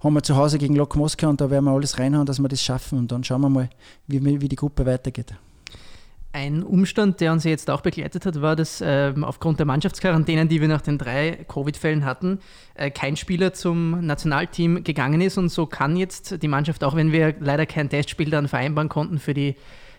haben 0.00 0.14
wir 0.14 0.22
zu 0.22 0.36
Hause 0.36 0.58
gegen 0.58 0.76
Lok 0.76 0.94
Moskau 0.94 1.28
und 1.28 1.40
da 1.40 1.50
werden 1.50 1.64
wir 1.64 1.72
alles 1.72 1.98
reinhauen, 1.98 2.26
dass 2.26 2.38
wir 2.38 2.48
das 2.48 2.62
schaffen. 2.62 2.98
Und 2.98 3.10
dann 3.10 3.24
schauen 3.24 3.40
wir 3.40 3.48
mal, 3.48 3.68
wie, 4.06 4.24
wie 4.40 4.48
die 4.48 4.56
Gruppe 4.56 4.86
weitergeht. 4.86 5.34
Ein 6.38 6.62
Umstand, 6.62 7.20
der 7.20 7.32
uns 7.32 7.42
jetzt 7.42 7.68
auch 7.68 7.80
begleitet 7.80 8.24
hat, 8.24 8.40
war, 8.40 8.54
dass 8.54 8.80
äh, 8.80 9.12
aufgrund 9.22 9.58
der 9.58 9.66
Mannschaftsquarantänen, 9.66 10.46
die 10.46 10.60
wir 10.60 10.68
nach 10.68 10.82
den 10.82 10.96
drei 10.96 11.44
Covid-Fällen 11.48 12.04
hatten, 12.04 12.38
äh, 12.74 12.92
kein 12.92 13.16
Spieler 13.16 13.54
zum 13.54 14.06
Nationalteam 14.06 14.84
gegangen 14.84 15.20
ist. 15.20 15.36
Und 15.36 15.48
so 15.48 15.66
kann 15.66 15.96
jetzt 15.96 16.40
die 16.40 16.46
Mannschaft, 16.46 16.84
auch 16.84 16.94
wenn 16.94 17.10
wir 17.10 17.34
leider 17.40 17.66
kein 17.66 17.88
Testspiel 17.88 18.30
dann 18.30 18.46
vereinbaren 18.46 18.88
konnten 18.88 19.18
für 19.18 19.34
die 19.34 19.56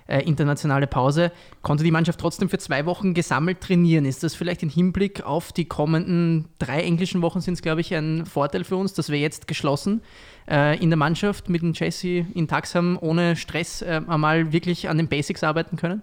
äh, 0.08 0.24
internationale 0.24 0.88
Pause, 0.88 1.34
konnte 1.62 1.84
die 1.84 1.92
Mannschaft 1.92 2.22
trotzdem 2.22 2.48
für 2.48 2.58
zwei 2.58 2.86
Wochen 2.86 3.14
gesammelt 3.14 3.60
trainieren. 3.60 4.06
Ist 4.06 4.24
das 4.24 4.34
vielleicht 4.34 4.64
im 4.64 4.70
Hinblick 4.70 5.24
auf 5.26 5.52
die 5.52 5.66
kommenden 5.66 6.46
drei 6.58 6.82
englischen 6.84 7.22
Wochen, 7.22 7.42
sind 7.42 7.56
es, 7.56 7.62
glaube 7.62 7.82
ich, 7.82 7.94
ein 7.94 8.26
Vorteil 8.26 8.64
für 8.64 8.78
uns, 8.78 8.94
dass 8.94 9.10
wir 9.10 9.20
jetzt 9.20 9.48
geschlossen 9.48 10.02
äh, 10.50 10.82
in 10.82 10.90
der 10.90 10.98
Mannschaft 10.98 11.50
mit 11.50 11.62
dem 11.62 11.74
Jesse 11.74 12.26
in 12.34 12.48
Taxham 12.48 12.98
ohne 13.00 13.36
Stress 13.36 13.82
äh, 13.82 14.02
einmal 14.08 14.54
wirklich 14.54 14.90
an 14.90 14.98
den 14.98 15.10
Basics 15.10 15.44
arbeiten 15.44 15.76
können? 15.76 16.02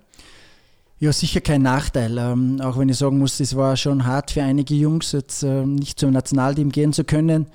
Ja, 0.98 1.12
sicher 1.12 1.42
kein 1.42 1.60
Nachteil. 1.60 2.16
Ähm, 2.16 2.58
auch 2.62 2.78
wenn 2.78 2.88
ich 2.88 2.96
sagen 2.96 3.18
muss, 3.18 3.38
es 3.38 3.54
war 3.54 3.76
schon 3.76 4.06
hart 4.06 4.30
für 4.30 4.42
einige 4.42 4.74
Jungs, 4.74 5.12
jetzt 5.12 5.42
ähm, 5.42 5.74
nicht 5.74 6.00
zum 6.00 6.10
Nationalteam 6.10 6.72
gehen 6.72 6.94
zu 6.94 7.04
können, 7.04 7.48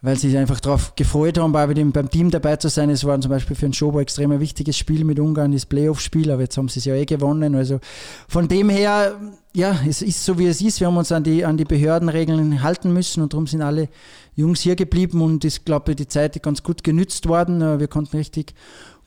weil 0.00 0.16
sie 0.16 0.30
sich 0.30 0.38
einfach 0.38 0.60
darauf 0.60 0.94
gefreut 0.96 1.36
haben, 1.36 1.52
bei 1.52 1.66
dem, 1.74 1.92
beim 1.92 2.08
Team 2.08 2.30
dabei 2.30 2.56
zu 2.56 2.70
sein. 2.70 2.88
Es 2.88 3.04
war 3.04 3.20
zum 3.20 3.30
Beispiel 3.30 3.56
für 3.56 3.66
den 3.66 3.74
Schobo 3.74 4.00
extrem 4.00 4.32
ein 4.32 4.40
wichtiges 4.40 4.78
Spiel 4.78 5.04
mit 5.04 5.20
Ungarn, 5.20 5.52
das 5.52 5.66
Playoff-Spiel, 5.66 6.30
aber 6.30 6.42
jetzt 6.42 6.56
haben 6.56 6.70
sie 6.70 6.78
es 6.78 6.86
ja 6.86 6.94
eh 6.94 7.04
gewonnen. 7.04 7.54
Also 7.54 7.78
von 8.26 8.48
dem 8.48 8.70
her, 8.70 9.20
ja, 9.54 9.78
es 9.86 10.00
ist 10.00 10.24
so 10.24 10.38
wie 10.38 10.46
es 10.46 10.62
ist. 10.62 10.80
Wir 10.80 10.86
haben 10.86 10.96
uns 10.96 11.12
an 11.12 11.24
die, 11.24 11.44
an 11.44 11.58
die 11.58 11.66
Behördenregeln 11.66 12.62
halten 12.62 12.90
müssen 12.90 13.22
und 13.22 13.34
darum 13.34 13.46
sind 13.46 13.60
alle 13.60 13.90
Jungs 14.34 14.62
hier 14.62 14.76
geblieben 14.76 15.20
und 15.20 15.44
ich 15.44 15.66
glaube, 15.66 15.94
die 15.94 16.08
Zeit 16.08 16.36
ist 16.36 16.42
ganz 16.42 16.62
gut 16.62 16.82
genützt 16.82 17.28
worden. 17.28 17.60
Äh, 17.60 17.80
wir 17.80 17.88
konnten 17.88 18.16
richtig 18.16 18.54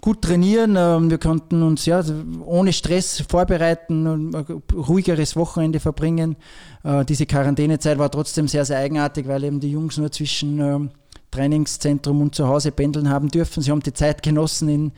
gut 0.01 0.21
trainieren. 0.21 0.75
Ähm, 0.77 1.09
wir 1.09 1.17
konnten 1.17 1.61
uns 1.63 1.85
ja 1.85 2.03
ohne 2.45 2.73
Stress 2.73 3.23
vorbereiten 3.27 4.07
und 4.07 4.35
ein 4.35 4.63
ruhigeres 4.73 5.35
Wochenende 5.35 5.79
verbringen. 5.79 6.35
Äh, 6.83 7.05
diese 7.05 7.25
Quarantänezeit 7.25 7.97
war 7.97 8.11
trotzdem 8.11 8.47
sehr, 8.47 8.65
sehr 8.65 8.77
eigenartig, 8.77 9.27
weil 9.27 9.43
eben 9.43 9.59
die 9.59 9.71
Jungs 9.71 9.97
nur 9.97 10.11
zwischen 10.11 10.59
ähm, 10.59 10.89
Trainingszentrum 11.31 12.21
und 12.21 12.35
zu 12.35 12.47
Hause 12.47 12.71
pendeln 12.71 13.09
haben 13.09 13.29
dürfen. 13.29 13.61
Sie 13.61 13.71
haben 13.71 13.81
die 13.81 13.93
Zeit 13.93 14.23
genossen 14.23 14.69
in, 14.69 14.91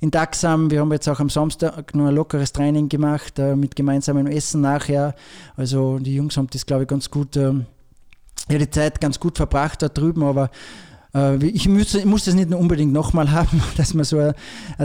in 0.00 0.10
Daxam. 0.10 0.70
Wir 0.70 0.80
haben 0.80 0.92
jetzt 0.92 1.08
auch 1.08 1.20
am 1.20 1.30
Samstag 1.30 1.94
noch 1.94 2.06
ein 2.06 2.14
lockeres 2.14 2.52
Training 2.52 2.88
gemacht 2.88 3.38
äh, 3.38 3.54
mit 3.54 3.76
gemeinsamem 3.76 4.26
Essen 4.26 4.62
nachher. 4.62 5.14
Also 5.56 5.98
die 5.98 6.14
Jungs 6.14 6.36
haben 6.36 6.48
das, 6.50 6.66
glaube 6.66 6.82
ich, 6.82 6.88
ganz 6.88 7.10
gut, 7.10 7.36
ähm, 7.36 7.66
ja, 8.48 8.58
die 8.58 8.70
Zeit 8.70 9.00
ganz 9.00 9.20
gut 9.20 9.36
verbracht 9.36 9.82
da 9.82 9.88
drüben, 9.88 10.22
aber 10.22 10.50
ich 11.40 11.68
muss, 11.68 12.04
muss 12.04 12.24
das 12.24 12.34
nicht 12.34 12.52
unbedingt 12.52 12.92
nochmal 12.92 13.30
haben, 13.32 13.62
dass 13.76 13.94
wir 13.94 14.04
so 14.04 14.18
eine 14.18 14.34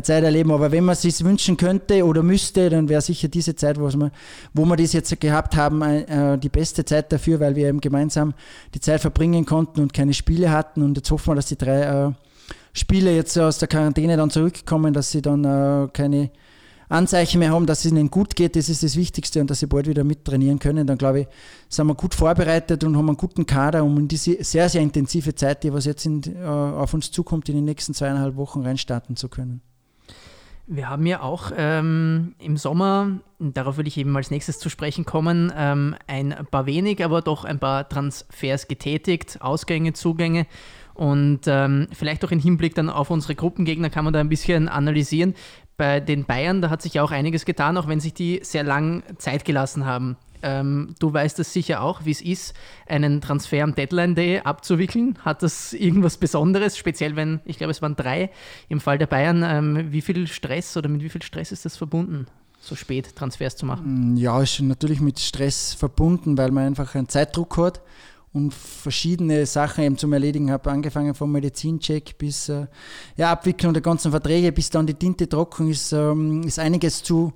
Zeit 0.03 0.23
erleben, 0.23 0.51
aber 0.51 0.71
wenn 0.71 0.85
man 0.85 0.93
es 0.93 1.01
sich 1.01 1.23
wünschen 1.23 1.57
könnte 1.57 2.05
oder 2.05 2.23
müsste, 2.23 2.69
dann 2.69 2.89
wäre 2.89 3.01
sicher 3.01 3.27
diese 3.27 3.55
Zeit, 3.55 3.79
wo 3.79 3.91
wir, 3.91 4.11
wo 4.53 4.65
wir 4.65 4.75
das 4.77 4.93
jetzt 4.93 5.19
gehabt 5.19 5.55
haben, 5.55 5.81
äh, 5.81 6.37
die 6.37 6.49
beste 6.49 6.85
Zeit 6.85 7.11
dafür, 7.11 7.39
weil 7.39 7.55
wir 7.55 7.67
eben 7.67 7.81
gemeinsam 7.81 8.33
die 8.73 8.79
Zeit 8.79 9.01
verbringen 9.01 9.45
konnten 9.45 9.81
und 9.81 9.93
keine 9.93 10.13
Spiele 10.13 10.51
hatten. 10.51 10.81
Und 10.81 10.97
jetzt 10.97 11.11
hoffen 11.11 11.31
wir, 11.31 11.35
dass 11.35 11.47
die 11.47 11.57
drei 11.57 11.81
äh, 11.81 12.11
Spiele 12.73 13.13
jetzt 13.13 13.37
aus 13.37 13.57
der 13.57 13.67
Quarantäne 13.67 14.15
dann 14.15 14.29
zurückkommen, 14.29 14.93
dass 14.93 15.11
sie 15.11 15.21
dann 15.21 15.43
keine 15.91 16.29
Anzeichen 16.91 17.39
mehr 17.39 17.51
haben, 17.51 17.65
dass 17.65 17.85
es 17.85 17.91
ihnen 17.91 18.11
gut 18.11 18.35
geht, 18.35 18.55
das 18.55 18.69
ist 18.69 18.83
das 18.83 18.95
Wichtigste 18.95 19.41
und 19.41 19.49
dass 19.49 19.59
sie 19.59 19.67
bald 19.67 19.87
wieder 19.87 20.03
mittrainieren 20.03 20.59
können, 20.59 20.85
dann 20.85 20.97
glaube 20.97 21.21
ich, 21.21 21.27
sind 21.69 21.87
wir 21.87 21.95
gut 21.95 22.13
vorbereitet 22.13 22.83
und 22.83 22.97
haben 22.97 23.07
einen 23.07 23.17
guten 23.17 23.45
Kader, 23.45 23.83
um 23.83 23.97
in 23.97 24.07
diese 24.07 24.43
sehr, 24.43 24.69
sehr 24.69 24.81
intensive 24.81 25.33
Zeit, 25.35 25.63
die 25.63 25.73
was 25.73 25.85
jetzt 25.85 26.05
in, 26.05 26.21
äh, 26.23 26.45
auf 26.45 26.93
uns 26.93 27.11
zukommt, 27.11 27.49
in 27.49 27.55
den 27.55 27.65
nächsten 27.65 27.93
zweieinhalb 27.93 28.35
Wochen 28.35 28.61
reinstarten 28.61 29.15
zu 29.15 29.29
können. 29.29 29.61
Wir 30.67 30.89
haben 30.89 31.05
ja 31.05 31.21
auch 31.21 31.51
ähm, 31.57 32.35
im 32.39 32.55
Sommer, 32.55 33.19
darauf 33.39 33.77
will 33.77 33.87
ich 33.87 33.97
eben 33.97 34.15
als 34.15 34.31
nächstes 34.31 34.59
zu 34.59 34.69
sprechen 34.69 35.05
kommen, 35.05 35.51
ähm, 35.55 35.95
ein 36.07 36.33
paar 36.49 36.65
wenig, 36.65 37.03
aber 37.03 37.21
doch 37.21 37.43
ein 37.43 37.59
paar 37.59 37.89
Transfers 37.89 38.67
getätigt, 38.67 39.39
Ausgänge, 39.41 39.93
Zugänge. 39.93 40.45
Und 40.93 41.41
ähm, 41.47 41.87
vielleicht 41.93 42.23
auch 42.23 42.31
im 42.31 42.39
Hinblick 42.39 42.75
dann 42.75 42.89
auf 42.89 43.09
unsere 43.09 43.33
Gruppengegner 43.33 43.89
kann 43.89 44.03
man 44.03 44.13
da 44.13 44.19
ein 44.19 44.29
bisschen 44.29 44.69
analysieren. 44.69 45.35
Bei 45.81 45.99
den 45.99 46.25
Bayern, 46.25 46.61
da 46.61 46.69
hat 46.69 46.83
sich 46.83 46.99
auch 46.99 47.09
einiges 47.09 47.43
getan, 47.43 47.75
auch 47.75 47.87
wenn 47.87 47.99
sich 47.99 48.13
die 48.13 48.39
sehr 48.43 48.63
lang 48.63 49.01
Zeit 49.17 49.45
gelassen 49.45 49.83
haben. 49.83 50.15
Ähm, 50.43 50.93
du 50.99 51.11
weißt 51.11 51.39
es 51.39 51.53
sicher 51.53 51.81
auch, 51.81 52.05
wie 52.05 52.11
es 52.11 52.21
ist, 52.21 52.53
einen 52.87 53.19
Transfer 53.19 53.63
am 53.63 53.73
Deadline 53.73 54.13
Day 54.13 54.41
abzuwickeln. 54.41 55.17
Hat 55.25 55.41
das 55.41 55.73
irgendwas 55.73 56.17
Besonderes, 56.17 56.77
speziell 56.77 57.15
wenn, 57.15 57.39
ich 57.45 57.57
glaube, 57.57 57.71
es 57.71 57.81
waren 57.81 57.95
drei 57.95 58.29
im 58.69 58.79
Fall 58.79 58.99
der 58.99 59.07
Bayern. 59.07 59.41
Ähm, 59.43 59.91
wie 59.91 60.01
viel 60.01 60.27
Stress 60.27 60.77
oder 60.77 60.87
mit 60.87 61.01
wie 61.01 61.09
viel 61.09 61.23
Stress 61.23 61.51
ist 61.51 61.65
das 61.65 61.77
verbunden? 61.77 62.27
so 62.63 62.75
spät 62.75 63.15
Transfers 63.15 63.55
zu 63.55 63.65
machen? 63.65 64.13
Mm, 64.13 64.17
ja, 64.17 64.39
ist 64.39 64.61
natürlich 64.61 65.01
mit 65.01 65.19
Stress 65.19 65.73
verbunden, 65.73 66.37
weil 66.37 66.51
man 66.51 66.67
einfach 66.67 66.93
einen 66.93 67.09
Zeitdruck 67.09 67.57
hat 67.57 67.81
und 68.33 68.53
verschiedene 68.53 69.45
Sachen 69.45 69.83
eben 69.83 69.97
zum 69.97 70.13
Erledigen 70.13 70.51
habe, 70.51 70.71
angefangen 70.71 71.13
vom 71.13 71.31
Medizincheck 71.31 72.17
bis 72.17 72.47
äh, 72.49 72.67
ja, 73.17 73.31
Abwicklung 73.31 73.73
der 73.73 73.81
ganzen 73.81 74.11
Verträge, 74.11 74.51
bis 74.51 74.69
dann 74.69 74.87
die 74.87 74.93
Tinte 74.93 75.27
trocken 75.27 75.69
ist, 75.69 75.91
ähm, 75.91 76.43
ist 76.43 76.57
einiges 76.57 77.03
zu, 77.03 77.33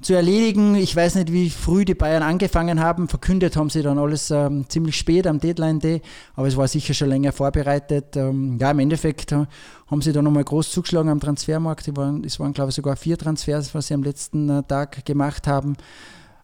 zu 0.00 0.14
erledigen. 0.14 0.76
Ich 0.76 0.94
weiß 0.94 1.16
nicht, 1.16 1.32
wie 1.32 1.50
früh 1.50 1.84
die 1.84 1.94
Bayern 1.94 2.22
angefangen 2.22 2.78
haben. 2.78 3.08
Verkündet 3.08 3.56
haben 3.56 3.70
sie 3.70 3.82
dann 3.82 3.98
alles 3.98 4.30
ähm, 4.30 4.68
ziemlich 4.68 4.96
spät 4.96 5.26
am 5.26 5.40
Deadline 5.40 5.80
Day, 5.80 6.00
aber 6.36 6.46
es 6.46 6.56
war 6.56 6.68
sicher 6.68 6.94
schon 6.94 7.08
länger 7.08 7.32
vorbereitet. 7.32 8.16
Ähm, 8.16 8.56
ja, 8.60 8.70
im 8.70 8.78
Endeffekt 8.78 9.32
äh, 9.32 9.46
haben 9.88 10.00
sie 10.00 10.12
dann 10.12 10.24
nochmal 10.24 10.44
groß 10.44 10.70
zugeschlagen 10.70 11.08
am 11.08 11.18
Transfermarkt. 11.18 11.88
Es 11.88 11.96
waren, 11.96 12.24
waren, 12.38 12.52
glaube 12.52 12.70
ich, 12.70 12.76
sogar 12.76 12.94
vier 12.94 13.18
Transfers, 13.18 13.74
was 13.74 13.88
sie 13.88 13.94
am 13.94 14.04
letzten 14.04 14.48
äh, 14.48 14.62
Tag 14.62 15.04
gemacht 15.04 15.48
haben. 15.48 15.76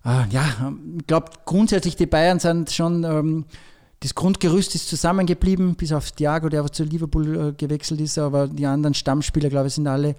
Äh, 0.05 0.27
ja, 0.31 0.73
ich 0.99 1.07
glaube, 1.07 1.31
grundsätzlich 1.45 1.95
die 1.95 2.07
Bayern 2.07 2.41
sind 2.41 2.73
schon 2.73 3.05
ähm, 3.05 3.45
das 4.03 4.15
Grundgerüst 4.17 4.75
ist 4.75 4.89
zusammengeblieben, 4.89 5.77
bis 5.77 5.93
auf 5.93 6.11
Thiago, 6.11 6.49
der 6.49 6.71
zu 6.73 6.83
Liverpool 6.83 7.37
äh, 7.37 7.53
gewechselt 7.53 8.01
ist, 8.01 8.19
aber 8.19 8.49
die 8.49 8.67
anderen 8.67 8.95
Stammspieler, 8.95 9.49
glaube 9.49 9.69
ich, 9.69 9.75
sind 9.75 9.87
alle 9.87 10.17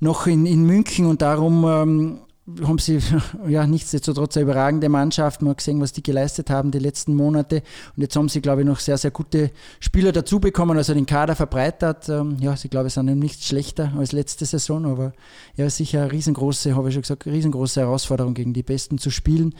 noch 0.00 0.26
in, 0.26 0.46
in 0.46 0.64
München 0.64 1.06
und 1.06 1.22
darum 1.22 1.64
ähm, 1.64 2.18
haben 2.62 2.78
sie 2.78 2.98
ja 3.48 3.66
nichtsdestotrotz 3.66 4.36
eine 4.36 4.44
überragende 4.44 4.88
Mannschaft. 4.88 5.42
Man 5.42 5.50
hat 5.50 5.58
gesehen, 5.58 5.80
was 5.80 5.92
die 5.92 6.02
geleistet 6.02 6.50
haben 6.50 6.70
die 6.70 6.78
letzten 6.78 7.14
Monate. 7.14 7.62
Und 7.96 8.02
jetzt 8.02 8.16
haben 8.16 8.28
sie, 8.28 8.40
glaube 8.40 8.62
ich, 8.62 8.66
noch 8.66 8.80
sehr, 8.80 8.98
sehr 8.98 9.10
gute 9.10 9.50
Spieler 9.80 10.12
dazu 10.12 10.40
bekommen, 10.40 10.76
also 10.76 10.94
den 10.94 11.06
Kader 11.06 11.36
verbreitert. 11.36 12.08
Ähm, 12.08 12.36
ja, 12.40 12.56
sie, 12.56 12.68
glaube 12.68 12.90
sind 12.90 13.06
nicht 13.18 13.44
schlechter 13.44 13.92
als 13.98 14.12
letzte 14.12 14.46
Saison, 14.46 14.86
aber 14.86 15.12
ja, 15.56 15.68
sicher 15.68 16.02
eine 16.02 16.12
riesengroße, 16.12 16.74
habe 16.74 16.88
ich 16.88 16.94
schon 16.94 17.02
gesagt, 17.02 17.26
riesengroße 17.26 17.80
Herausforderung, 17.80 18.34
gegen 18.34 18.52
die 18.52 18.62
Besten 18.62 18.98
zu 18.98 19.10
spielen. 19.10 19.54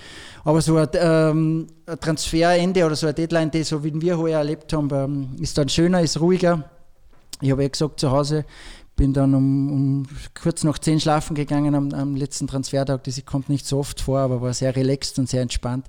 Aber 0.44 0.62
so 0.62 0.76
ein, 0.76 0.88
ähm, 0.94 1.66
ein 1.86 2.00
Transferende 2.00 2.84
oder 2.86 2.96
so 2.96 3.06
ein 3.06 3.14
Deadline, 3.14 3.50
die 3.50 3.64
so 3.64 3.84
wie 3.84 4.00
wir 4.00 4.18
heuer 4.18 4.38
erlebt 4.38 4.72
haben, 4.72 4.88
ähm, 4.92 5.36
ist 5.40 5.58
dann 5.58 5.68
schöner, 5.68 6.00
ist 6.00 6.20
ruhiger. 6.20 6.64
Ich 7.40 7.50
habe 7.50 7.62
ja 7.62 7.68
gesagt, 7.68 8.00
zu 8.00 8.10
Hause 8.10 8.44
bin 8.98 9.12
dann 9.12 9.32
um, 9.32 9.70
um, 9.70 10.06
kurz 10.34 10.64
nach 10.64 10.78
zehn 10.78 11.00
schlafen 11.00 11.34
gegangen 11.34 11.74
am, 11.74 11.94
am, 11.94 12.16
letzten 12.16 12.48
Transfertag. 12.48 13.04
Das 13.04 13.24
kommt 13.24 13.48
nicht 13.48 13.64
so 13.64 13.78
oft 13.78 14.00
vor, 14.00 14.18
aber 14.18 14.42
war 14.42 14.52
sehr 14.52 14.74
relaxed 14.74 15.18
und 15.20 15.28
sehr 15.28 15.40
entspannt. 15.40 15.86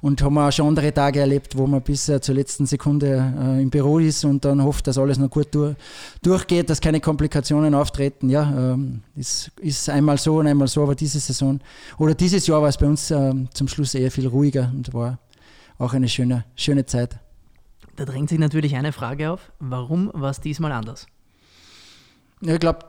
Und 0.00 0.20
haben 0.22 0.36
auch 0.36 0.50
schon 0.50 0.66
andere 0.66 0.92
Tage 0.92 1.20
erlebt, 1.20 1.56
wo 1.56 1.68
man 1.68 1.80
bis 1.80 2.08
äh, 2.08 2.20
zur 2.20 2.34
letzten 2.34 2.66
Sekunde 2.66 3.32
äh, 3.40 3.62
im 3.62 3.70
Büro 3.70 4.00
ist 4.00 4.24
und 4.24 4.44
dann 4.44 4.62
hofft, 4.62 4.88
dass 4.88 4.98
alles 4.98 5.18
noch 5.18 5.30
gut 5.30 5.54
durch, 5.54 5.76
durchgeht, 6.22 6.68
dass 6.68 6.80
keine 6.80 7.00
Komplikationen 7.00 7.74
auftreten. 7.74 8.28
Ja, 8.28 8.72
ähm, 8.72 9.02
ist, 9.14 9.52
ist 9.60 9.88
einmal 9.88 10.18
so 10.18 10.38
und 10.38 10.48
einmal 10.48 10.68
so, 10.68 10.82
aber 10.82 10.96
diese 10.96 11.20
Saison 11.20 11.60
oder 11.96 12.14
dieses 12.14 12.46
Jahr 12.48 12.60
war 12.60 12.68
es 12.68 12.76
bei 12.76 12.86
uns 12.86 13.10
äh, 13.12 13.32
zum 13.54 13.68
Schluss 13.68 13.94
eher 13.94 14.10
viel 14.10 14.26
ruhiger 14.26 14.72
und 14.74 14.92
war 14.92 15.20
auch 15.78 15.94
eine 15.94 16.08
schöne, 16.08 16.44
schöne 16.56 16.84
Zeit. 16.86 17.20
Da 17.94 18.04
drängt 18.04 18.28
sich 18.28 18.38
natürlich 18.40 18.74
eine 18.74 18.92
Frage 18.92 19.30
auf. 19.30 19.52
Warum 19.60 20.10
war 20.12 20.30
es 20.30 20.40
diesmal 20.40 20.72
anders? 20.72 21.06
Ich 22.40 22.60
glaube, 22.60 22.80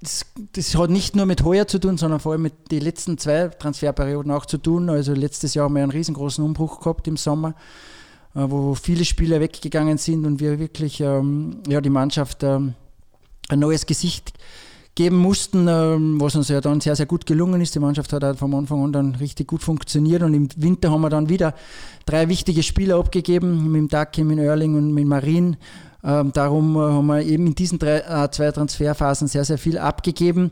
das, 0.00 0.26
das, 0.52 0.76
hat 0.76 0.90
nicht 0.90 1.16
nur 1.16 1.26
mit 1.26 1.44
heuer 1.44 1.66
zu 1.66 1.78
tun, 1.78 1.96
sondern 1.96 2.20
vor 2.20 2.32
allem 2.32 2.42
mit 2.42 2.70
den 2.70 2.82
letzten 2.82 3.18
zwei 3.18 3.48
Transferperioden 3.48 4.30
auch 4.30 4.46
zu 4.46 4.58
tun. 4.58 4.90
Also 4.90 5.14
letztes 5.14 5.54
Jahr 5.54 5.64
haben 5.64 5.74
wir 5.74 5.82
einen 5.82 5.92
riesengroßen 5.92 6.44
Umbruch 6.44 6.80
gehabt 6.80 7.08
im 7.08 7.16
Sommer, 7.16 7.54
äh, 8.34 8.40
wo 8.46 8.74
viele 8.74 9.04
Spieler 9.04 9.40
weggegangen 9.40 9.98
sind 9.98 10.26
und 10.26 10.40
wir 10.40 10.58
wirklich 10.58 11.00
ähm, 11.00 11.62
ja, 11.68 11.80
die 11.80 11.90
Mannschaft 11.90 12.42
ähm, 12.42 12.74
ein 13.48 13.58
neues 13.58 13.86
Gesicht 13.86 14.34
geben 14.94 15.16
mussten, 15.16 15.66
ähm, 15.68 16.20
was 16.20 16.36
uns 16.36 16.48
ja 16.48 16.60
dann 16.60 16.80
sehr, 16.80 16.94
sehr 16.94 17.06
gut 17.06 17.26
gelungen 17.26 17.60
ist. 17.60 17.74
Die 17.74 17.80
Mannschaft 17.80 18.12
hat 18.12 18.22
halt 18.22 18.38
vom 18.38 18.54
Anfang 18.54 18.84
an 18.84 18.92
dann 18.92 19.14
richtig 19.16 19.48
gut 19.48 19.62
funktioniert 19.62 20.22
und 20.22 20.34
im 20.34 20.48
Winter 20.56 20.90
haben 20.90 21.00
wir 21.00 21.10
dann 21.10 21.28
wieder 21.28 21.54
drei 22.06 22.28
wichtige 22.28 22.62
Spieler 22.62 22.98
abgegeben, 22.98 23.72
mit 23.72 23.80
dem 23.80 23.88
Daki, 23.88 24.22
mit 24.22 24.38
Erling 24.38 24.76
und 24.76 24.92
mit 24.92 25.06
Marin 25.06 25.56
ähm, 26.04 26.32
darum 26.32 26.76
äh, 26.76 26.80
haben 26.80 27.06
wir 27.06 27.22
eben 27.22 27.46
in 27.46 27.54
diesen 27.54 27.78
drei, 27.78 27.98
äh, 28.00 28.30
zwei 28.30 28.50
Transferphasen 28.52 29.26
sehr, 29.26 29.44
sehr 29.44 29.58
viel 29.58 29.78
abgegeben. 29.78 30.50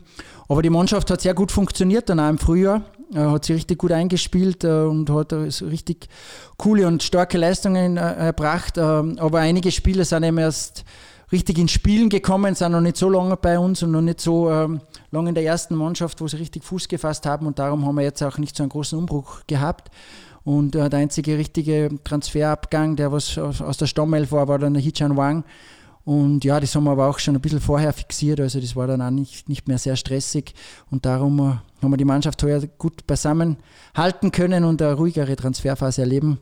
Aber 0.49 0.61
die 0.61 0.69
Mannschaft 0.69 1.11
hat 1.11 1.21
sehr 1.21 1.33
gut 1.33 1.51
funktioniert, 1.51 2.09
dann 2.09 2.19
auch 2.19 2.29
im 2.29 2.37
Frühjahr. 2.39 2.81
Äh, 3.13 3.19
hat 3.19 3.45
sich 3.45 3.55
richtig 3.55 3.77
gut 3.77 3.91
eingespielt 3.91 4.63
äh, 4.63 4.83
und 4.83 5.09
hat 5.09 5.31
richtig 5.33 6.07
coole 6.57 6.87
und 6.87 7.03
starke 7.03 7.37
Leistungen 7.37 7.97
äh, 7.97 8.13
erbracht. 8.13 8.77
Ähm, 8.77 9.17
aber 9.19 9.39
einige 9.39 9.71
Spieler 9.71 10.05
sind 10.05 10.23
eben 10.23 10.39
erst 10.39 10.83
richtig 11.31 11.57
ins 11.57 11.71
Spielen 11.71 12.09
gekommen, 12.09 12.55
sind 12.55 12.71
noch 12.71 12.81
nicht 12.81 12.97
so 12.97 13.09
lange 13.09 13.37
bei 13.37 13.59
uns 13.59 13.83
und 13.83 13.91
noch 13.91 14.01
nicht 14.01 14.21
so 14.21 14.49
ähm, 14.49 14.81
lange 15.11 15.29
in 15.29 15.35
der 15.35 15.43
ersten 15.43 15.75
Mannschaft, 15.75 16.21
wo 16.21 16.27
sie 16.27 16.37
richtig 16.37 16.63
Fuß 16.63 16.87
gefasst 16.87 17.25
haben. 17.25 17.45
Und 17.45 17.59
darum 17.59 17.85
haben 17.85 17.95
wir 17.95 18.03
jetzt 18.03 18.23
auch 18.23 18.37
nicht 18.37 18.55
so 18.55 18.63
einen 18.63 18.69
großen 18.69 18.97
Umbruch 18.97 19.41
gehabt. 19.45 19.91
Und 20.43 20.75
äh, 20.75 20.89
der 20.89 20.99
einzige 20.99 21.37
richtige 21.37 21.89
Transferabgang, 22.03 22.95
der 22.95 23.11
was 23.11 23.37
aus 23.37 23.77
der 23.77 23.87
Stammelf 23.87 24.31
war, 24.31 24.47
war 24.47 24.59
dann 24.59 24.73
der 24.73 24.83
Hichan 24.83 25.15
Wang. 25.15 25.43
Und 26.05 26.43
ja, 26.43 26.59
das 26.59 26.75
haben 26.75 26.83
wir 26.83 26.91
aber 26.91 27.07
auch 27.07 27.19
schon 27.19 27.35
ein 27.35 27.41
bisschen 27.41 27.61
vorher 27.61 27.93
fixiert, 27.93 28.41
also 28.41 28.59
das 28.59 28.75
war 28.75 28.87
dann 28.87 29.01
auch 29.01 29.09
nicht, 29.09 29.47
nicht 29.47 29.69
mehr 29.69 29.77
sehr 29.77 29.95
stressig. 29.95 30.53
Und 30.91 31.05
darum 31.05 31.39
äh, 31.39 31.43
haben 31.81 31.91
wir 31.91 31.97
die 31.97 32.03
Mannschaft 32.03 32.43
heuer 32.43 32.61
gut 32.77 33.07
beisammen 33.07 33.57
halten 33.95 34.31
können 34.31 34.65
und 34.65 34.81
eine 34.81 34.93
ruhigere 34.93 35.35
Transferphase 35.37 36.01
erleben 36.01 36.39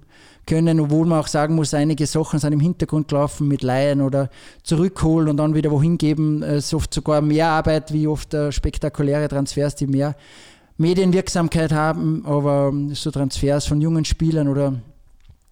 können, 0.47 0.79
obwohl 0.79 1.05
man 1.05 1.19
auch 1.19 1.27
sagen 1.27 1.53
muss, 1.53 1.75
einige 1.75 2.07
Sachen 2.07 2.39
sind 2.39 2.53
im 2.53 2.59
Hintergrund 2.59 3.09
gelaufen 3.09 3.47
mit 3.47 3.61
Laien 3.61 4.01
oder 4.01 4.31
zurückholen 4.63 5.29
und 5.29 5.37
dann 5.37 5.53
wieder 5.53 5.69
wohin 5.69 5.99
geben. 5.99 6.41
Es 6.41 6.65
ist 6.65 6.73
oft 6.73 6.91
sogar 6.91 7.21
mehr 7.21 7.49
Arbeit 7.49 7.93
wie 7.93 8.07
oft 8.07 8.33
äh, 8.33 8.51
spektakuläre 8.51 9.27
Transfers, 9.27 9.75
die 9.75 9.85
mehr 9.85 10.15
Medienwirksamkeit 10.77 11.71
haben, 11.71 12.25
aber 12.25 12.73
so 12.93 13.11
Transfers 13.11 13.65
von 13.65 13.81
jungen 13.81 14.05
Spielern 14.05 14.47
oder 14.47 14.75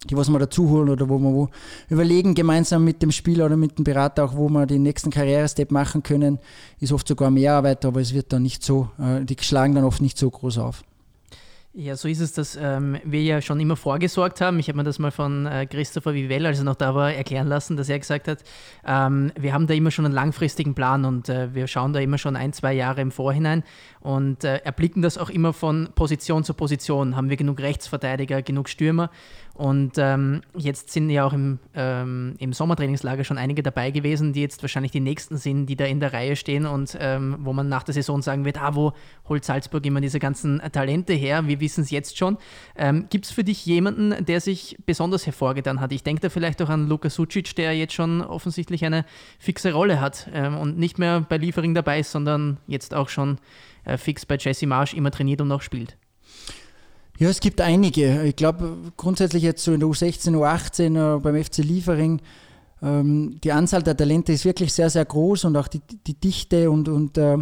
die 0.08 0.16
was 0.16 0.30
man 0.30 0.40
dazu 0.40 0.70
holen 0.70 0.88
oder 0.88 1.08
wo 1.08 1.18
man 1.18 1.34
wo 1.34 1.48
überlegen, 1.90 2.34
gemeinsam 2.34 2.84
mit 2.84 3.02
dem 3.02 3.12
Spieler 3.12 3.46
oder 3.46 3.56
mit 3.56 3.76
dem 3.76 3.84
Berater 3.84 4.24
auch, 4.24 4.34
wo 4.34 4.48
man 4.48 4.66
den 4.66 4.82
nächsten 4.82 5.10
Karrierestep 5.10 5.70
machen 5.70 6.02
können, 6.02 6.38
ist 6.78 6.92
oft 6.92 7.06
sogar 7.06 7.30
mehr 7.30 7.54
Arbeit, 7.54 7.84
aber 7.84 8.00
es 8.00 8.14
wird 8.14 8.32
dann 8.32 8.42
nicht 8.42 8.64
so, 8.64 8.88
äh, 8.98 9.24
die 9.24 9.36
schlagen 9.40 9.74
dann 9.74 9.84
oft 9.84 10.00
nicht 10.00 10.16
so 10.16 10.30
groß 10.30 10.58
auf. 10.58 10.84
Ja, 11.72 11.94
so 11.94 12.08
ist 12.08 12.18
es, 12.18 12.32
dass 12.32 12.56
ähm, 12.60 12.98
wir 13.04 13.22
ja 13.22 13.40
schon 13.40 13.60
immer 13.60 13.76
vorgesorgt 13.76 14.40
haben. 14.40 14.58
Ich 14.58 14.66
habe 14.66 14.78
mir 14.78 14.82
das 14.82 14.98
mal 14.98 15.12
von 15.12 15.46
äh, 15.46 15.66
Christopher 15.66 16.14
Vivell, 16.14 16.44
als 16.44 16.58
er 16.58 16.64
noch 16.64 16.74
da 16.74 16.96
war, 16.96 17.12
erklären 17.12 17.46
lassen, 17.46 17.76
dass 17.76 17.88
er 17.88 18.00
gesagt 18.00 18.26
hat, 18.26 18.42
ähm, 18.84 19.30
wir 19.38 19.52
haben 19.52 19.68
da 19.68 19.74
immer 19.74 19.92
schon 19.92 20.04
einen 20.04 20.14
langfristigen 20.14 20.74
Plan 20.74 21.04
und 21.04 21.28
äh, 21.28 21.54
wir 21.54 21.68
schauen 21.68 21.92
da 21.92 22.00
immer 22.00 22.18
schon 22.18 22.34
ein, 22.34 22.52
zwei 22.52 22.72
Jahre 22.72 23.02
im 23.02 23.12
Vorhinein 23.12 23.62
und 24.00 24.42
äh, 24.42 24.56
erblicken 24.56 25.00
das 25.00 25.16
auch 25.16 25.30
immer 25.30 25.52
von 25.52 25.90
Position 25.94 26.42
zu 26.42 26.54
Position. 26.54 27.14
Haben 27.14 27.30
wir 27.30 27.36
genug 27.36 27.60
Rechtsverteidiger, 27.60 28.42
genug 28.42 28.68
Stürmer 28.68 29.08
und 29.60 29.98
ähm, 29.98 30.40
jetzt 30.56 30.90
sind 30.90 31.10
ja 31.10 31.26
auch 31.26 31.34
im, 31.34 31.58
ähm, 31.74 32.34
im 32.38 32.54
Sommertrainingslager 32.54 33.24
schon 33.24 33.36
einige 33.36 33.62
dabei 33.62 33.90
gewesen, 33.90 34.32
die 34.32 34.40
jetzt 34.40 34.62
wahrscheinlich 34.62 34.90
die 34.90 35.00
nächsten 35.00 35.36
sind, 35.36 35.66
die 35.66 35.76
da 35.76 35.84
in 35.84 36.00
der 36.00 36.14
Reihe 36.14 36.34
stehen 36.34 36.64
und 36.64 36.96
ähm, 36.98 37.36
wo 37.40 37.52
man 37.52 37.68
nach 37.68 37.82
der 37.82 37.92
Saison 37.92 38.22
sagen 38.22 38.46
wird, 38.46 38.58
ah, 38.58 38.74
wo 38.74 38.94
holt 39.28 39.44
Salzburg 39.44 39.84
immer 39.84 40.00
diese 40.00 40.18
ganzen 40.18 40.62
Talente 40.72 41.12
her? 41.12 41.46
Wir 41.46 41.60
wissen 41.60 41.82
es 41.82 41.90
jetzt 41.90 42.16
schon. 42.16 42.38
Ähm, 42.74 43.04
Gibt 43.10 43.26
es 43.26 43.32
für 43.32 43.44
dich 43.44 43.66
jemanden, 43.66 44.24
der 44.24 44.40
sich 44.40 44.78
besonders 44.86 45.26
hervorgetan 45.26 45.82
hat? 45.82 45.92
Ich 45.92 46.04
denke 46.04 46.22
da 46.22 46.30
vielleicht 46.30 46.62
auch 46.62 46.70
an 46.70 46.88
Luka 46.88 47.10
Sucic, 47.10 47.54
der 47.54 47.76
jetzt 47.76 47.92
schon 47.92 48.22
offensichtlich 48.22 48.82
eine 48.86 49.04
fixe 49.38 49.74
Rolle 49.74 50.00
hat 50.00 50.30
ähm, 50.32 50.56
und 50.56 50.78
nicht 50.78 50.98
mehr 50.98 51.20
bei 51.20 51.36
Liefering 51.36 51.74
dabei 51.74 52.00
ist, 52.00 52.12
sondern 52.12 52.56
jetzt 52.66 52.94
auch 52.94 53.10
schon 53.10 53.36
äh, 53.84 53.98
fix 53.98 54.24
bei 54.24 54.38
Jesse 54.40 54.66
Marsch 54.66 54.94
immer 54.94 55.10
trainiert 55.10 55.42
und 55.42 55.52
auch 55.52 55.60
spielt. 55.60 55.98
Ja, 57.20 57.28
es 57.28 57.40
gibt 57.40 57.60
einige. 57.60 58.22
Ich 58.22 58.34
glaube, 58.34 58.78
grundsätzlich 58.96 59.42
jetzt 59.42 59.62
so 59.62 59.74
in 59.74 59.80
der 59.80 59.90
U16, 59.90 60.30
U18 60.30 61.16
äh, 61.16 61.20
beim 61.20 61.44
FC 61.44 61.58
Liefering, 61.58 62.22
ähm, 62.82 63.38
die 63.44 63.52
Anzahl 63.52 63.82
der 63.82 63.94
Talente 63.94 64.32
ist 64.32 64.46
wirklich 64.46 64.72
sehr, 64.72 64.88
sehr 64.88 65.04
groß 65.04 65.44
und 65.44 65.54
auch 65.54 65.68
die, 65.68 65.82
die 66.06 66.14
Dichte 66.14 66.70
und, 66.70 66.88
und 66.88 67.18
äh, 67.18 67.36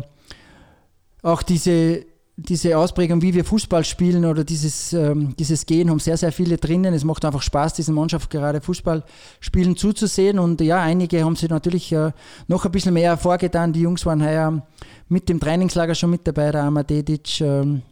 auch 1.22 1.42
diese 1.44 2.04
diese 2.40 2.78
Ausprägung, 2.78 3.20
wie 3.20 3.34
wir 3.34 3.44
Fußball 3.44 3.84
spielen 3.84 4.24
oder 4.24 4.44
dieses, 4.44 4.92
ähm, 4.92 5.34
dieses 5.36 5.66
Gehen, 5.66 5.90
haben 5.90 5.98
sehr, 5.98 6.16
sehr 6.16 6.30
viele 6.30 6.56
drinnen. 6.56 6.94
Es 6.94 7.02
macht 7.02 7.24
einfach 7.24 7.42
Spaß, 7.42 7.74
diese 7.74 7.90
Mannschaft 7.90 8.30
gerade 8.30 8.60
Fußball 8.60 9.02
spielen 9.40 9.76
zuzusehen. 9.76 10.38
Und 10.38 10.60
ja, 10.60 10.80
einige 10.80 11.24
haben 11.24 11.34
sich 11.34 11.50
natürlich 11.50 11.90
äh, 11.90 12.12
noch 12.46 12.64
ein 12.64 12.70
bisschen 12.70 12.94
mehr 12.94 13.16
vorgetan. 13.16 13.72
Die 13.72 13.80
Jungs 13.80 14.06
waren 14.06 14.24
heuer 14.24 14.62
mit 15.08 15.28
dem 15.28 15.40
Trainingslager 15.40 15.96
schon 15.96 16.10
mit 16.10 16.28
dabei, 16.28 16.52
der 16.52 16.62
Amadedic, 16.62 17.40
ähm, 17.40 17.82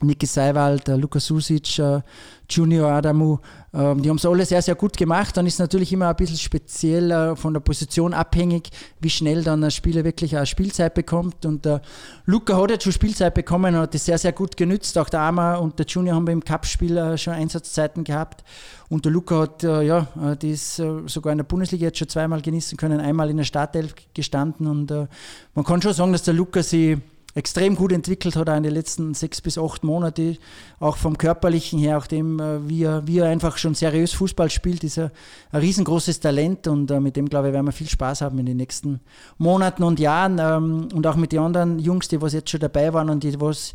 Niki 0.00 0.26
Seiwald, 0.26 0.86
Lukas 0.88 1.26
Susic, 1.26 1.78
äh, 1.80 2.00
Junior 2.48 2.92
Adamu, 2.92 3.38
ähm, 3.74 4.00
die 4.00 4.08
haben 4.08 4.16
es 4.16 4.24
alle 4.24 4.46
sehr, 4.46 4.62
sehr 4.62 4.76
gut 4.76 4.96
gemacht. 4.96 5.36
Dann 5.36 5.44
ist 5.46 5.58
natürlich 5.58 5.92
immer 5.92 6.08
ein 6.08 6.16
bisschen 6.16 6.38
speziell 6.38 7.10
äh, 7.10 7.36
von 7.36 7.52
der 7.52 7.60
Position 7.60 8.14
abhängig, 8.14 8.70
wie 9.00 9.10
schnell 9.10 9.42
dann 9.42 9.64
ein 9.64 9.72
Spieler 9.72 10.04
wirklich 10.04 10.36
eine 10.36 10.46
Spielzeit 10.46 10.94
bekommt. 10.94 11.44
Und 11.44 11.64
der 11.64 11.82
Luca 12.26 12.56
hat 12.56 12.70
jetzt 12.70 12.84
schon 12.84 12.92
Spielzeit 12.92 13.34
bekommen 13.34 13.74
und 13.74 13.80
hat 13.80 13.94
das 13.94 14.04
sehr, 14.04 14.18
sehr 14.18 14.32
gut 14.32 14.56
genützt. 14.56 14.96
Auch 14.96 15.08
der 15.08 15.20
Ama 15.20 15.56
und 15.56 15.78
der 15.80 15.86
Junior 15.86 16.14
haben 16.14 16.28
im 16.28 16.44
Cup-Spiel 16.44 16.96
äh, 16.96 17.18
schon 17.18 17.34
Einsatzzeiten 17.34 18.04
gehabt. 18.04 18.44
Und 18.88 19.04
der 19.04 19.12
Luca 19.12 19.40
hat 19.40 19.62
ja, 19.62 20.06
das 20.40 20.80
sogar 21.04 21.32
in 21.32 21.36
der 21.36 21.44
Bundesliga 21.44 21.84
jetzt 21.84 21.98
schon 21.98 22.08
zweimal 22.08 22.40
genießen 22.40 22.78
können, 22.78 23.00
einmal 23.00 23.28
in 23.28 23.36
der 23.36 23.44
Startelf 23.44 23.94
gestanden. 24.14 24.66
Und 24.66 24.90
man 24.90 25.64
kann 25.66 25.82
schon 25.82 25.92
sagen, 25.92 26.12
dass 26.12 26.22
der 26.22 26.32
Luca 26.32 26.62
sie 26.62 26.96
extrem 27.38 27.76
gut 27.76 27.92
entwickelt 27.92 28.34
hat, 28.36 28.50
auch 28.50 28.56
in 28.56 28.64
den 28.64 28.74
letzten 28.74 29.14
sechs 29.14 29.40
bis 29.40 29.56
acht 29.56 29.84
Monaten, 29.84 30.36
auch 30.80 30.96
vom 30.96 31.16
körperlichen 31.16 31.78
her, 31.78 31.96
auch 31.96 32.08
dem, 32.08 32.40
äh, 32.40 32.68
wie 32.68 32.82
er, 32.82 33.06
wie 33.06 33.18
er 33.18 33.28
einfach 33.28 33.56
schon 33.58 33.74
seriös 33.74 34.12
Fußball 34.12 34.50
spielt, 34.50 34.82
ist 34.82 34.98
er 34.98 35.12
ein 35.52 35.60
riesengroßes 35.60 36.18
Talent 36.20 36.66
und 36.66 36.90
äh, 36.90 37.00
mit 37.00 37.16
dem, 37.16 37.28
glaube 37.28 37.48
ich, 37.48 37.54
werden 37.54 37.66
wir 37.66 37.72
viel 37.72 37.88
Spaß 37.88 38.22
haben 38.22 38.38
in 38.40 38.46
den 38.46 38.56
nächsten 38.56 39.00
Monaten 39.38 39.84
und 39.84 40.00
Jahren 40.00 40.38
ähm, 40.40 40.88
und 40.92 41.06
auch 41.06 41.16
mit 41.16 41.30
den 41.30 41.38
anderen 41.38 41.78
Jungs, 41.78 42.08
die 42.08 42.20
was 42.20 42.32
jetzt 42.32 42.50
schon 42.50 42.60
dabei 42.60 42.92
waren 42.92 43.08
und 43.08 43.22
die 43.22 43.40
was 43.40 43.72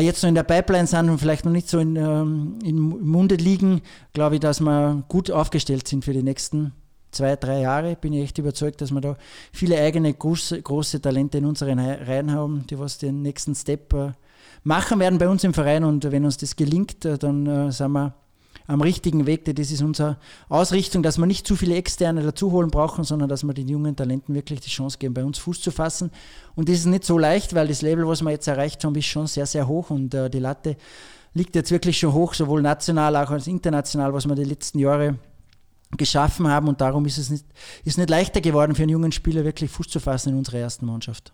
jetzt 0.00 0.22
noch 0.22 0.28
in 0.28 0.34
der 0.34 0.42
Pipeline 0.42 0.88
sind 0.88 1.08
und 1.08 1.18
vielleicht 1.18 1.44
noch 1.44 1.52
nicht 1.52 1.68
so 1.68 1.78
in, 1.78 1.94
ähm, 1.94 2.58
im 2.64 2.76
Munde 3.08 3.36
liegen, 3.36 3.82
glaube 4.14 4.34
ich, 4.34 4.40
dass 4.40 4.60
wir 4.60 5.04
gut 5.08 5.30
aufgestellt 5.30 5.86
sind 5.86 6.04
für 6.04 6.12
die 6.12 6.24
nächsten 6.24 6.72
zwei, 7.16 7.36
drei 7.36 7.60
Jahre 7.60 7.96
bin 7.96 8.12
ich 8.12 8.24
echt 8.24 8.38
überzeugt, 8.38 8.80
dass 8.80 8.90
wir 8.90 9.00
da 9.00 9.16
viele 9.52 9.80
eigene 9.80 10.12
große, 10.12 10.60
große 10.60 11.00
Talente 11.00 11.38
in 11.38 11.46
unseren 11.46 11.78
Reihen 11.78 12.30
haben, 12.32 12.64
die 12.68 12.78
was 12.78 12.98
den 12.98 13.22
nächsten 13.22 13.54
Step 13.54 13.92
äh, 13.94 14.12
machen 14.62 15.00
werden 15.00 15.18
bei 15.18 15.28
uns 15.28 15.42
im 15.44 15.54
Verein. 15.54 15.84
Und 15.84 16.10
wenn 16.10 16.24
uns 16.24 16.36
das 16.36 16.56
gelingt, 16.56 17.04
äh, 17.04 17.18
dann 17.18 17.46
äh, 17.46 17.72
sind 17.72 17.92
wir 17.92 18.14
am 18.66 18.80
richtigen 18.80 19.26
Weg. 19.26 19.44
Das 19.44 19.70
ist 19.70 19.82
unsere 19.82 20.18
Ausrichtung, 20.48 21.02
dass 21.02 21.18
wir 21.18 21.26
nicht 21.26 21.46
zu 21.46 21.56
viele 21.56 21.76
Externe 21.76 22.22
dazu 22.22 22.52
holen 22.52 22.70
brauchen, 22.70 23.04
sondern 23.04 23.28
dass 23.28 23.44
wir 23.44 23.54
den 23.54 23.68
jungen 23.68 23.96
Talenten 23.96 24.34
wirklich 24.34 24.60
die 24.60 24.70
Chance 24.70 24.98
geben, 24.98 25.14
bei 25.14 25.24
uns 25.24 25.38
Fuß 25.38 25.60
zu 25.60 25.70
fassen. 25.70 26.10
Und 26.54 26.68
das 26.68 26.76
ist 26.76 26.86
nicht 26.86 27.04
so 27.04 27.16
leicht, 27.16 27.54
weil 27.54 27.68
das 27.68 27.82
Level, 27.82 28.06
was 28.08 28.22
wir 28.22 28.30
jetzt 28.30 28.48
erreicht 28.48 28.84
haben, 28.84 28.94
ist 28.96 29.06
schon 29.06 29.26
sehr, 29.26 29.46
sehr 29.46 29.68
hoch 29.68 29.90
und 29.90 30.10
die 30.10 30.38
Latte 30.40 30.76
liegt 31.32 31.54
jetzt 31.54 31.70
wirklich 31.70 31.98
schon 31.98 32.12
hoch, 32.12 32.34
sowohl 32.34 32.62
national 32.62 33.14
als 33.14 33.30
auch 33.30 33.46
international, 33.46 34.12
was 34.12 34.26
wir 34.26 34.34
die 34.34 34.44
letzten 34.44 34.78
Jahre 34.78 35.16
geschaffen 35.96 36.48
haben 36.48 36.68
und 36.68 36.80
darum 36.80 37.06
ist 37.06 37.18
es 37.18 37.30
nicht, 37.30 37.46
ist 37.84 37.98
nicht 37.98 38.10
leichter 38.10 38.40
geworden 38.40 38.74
für 38.74 38.82
einen 38.82 38.90
jungen 38.90 39.12
Spieler 39.12 39.44
wirklich 39.44 39.70
Fuß 39.70 39.88
zu 39.88 40.00
fassen 40.00 40.30
in 40.30 40.38
unserer 40.38 40.58
ersten 40.58 40.86
Mannschaft. 40.86 41.32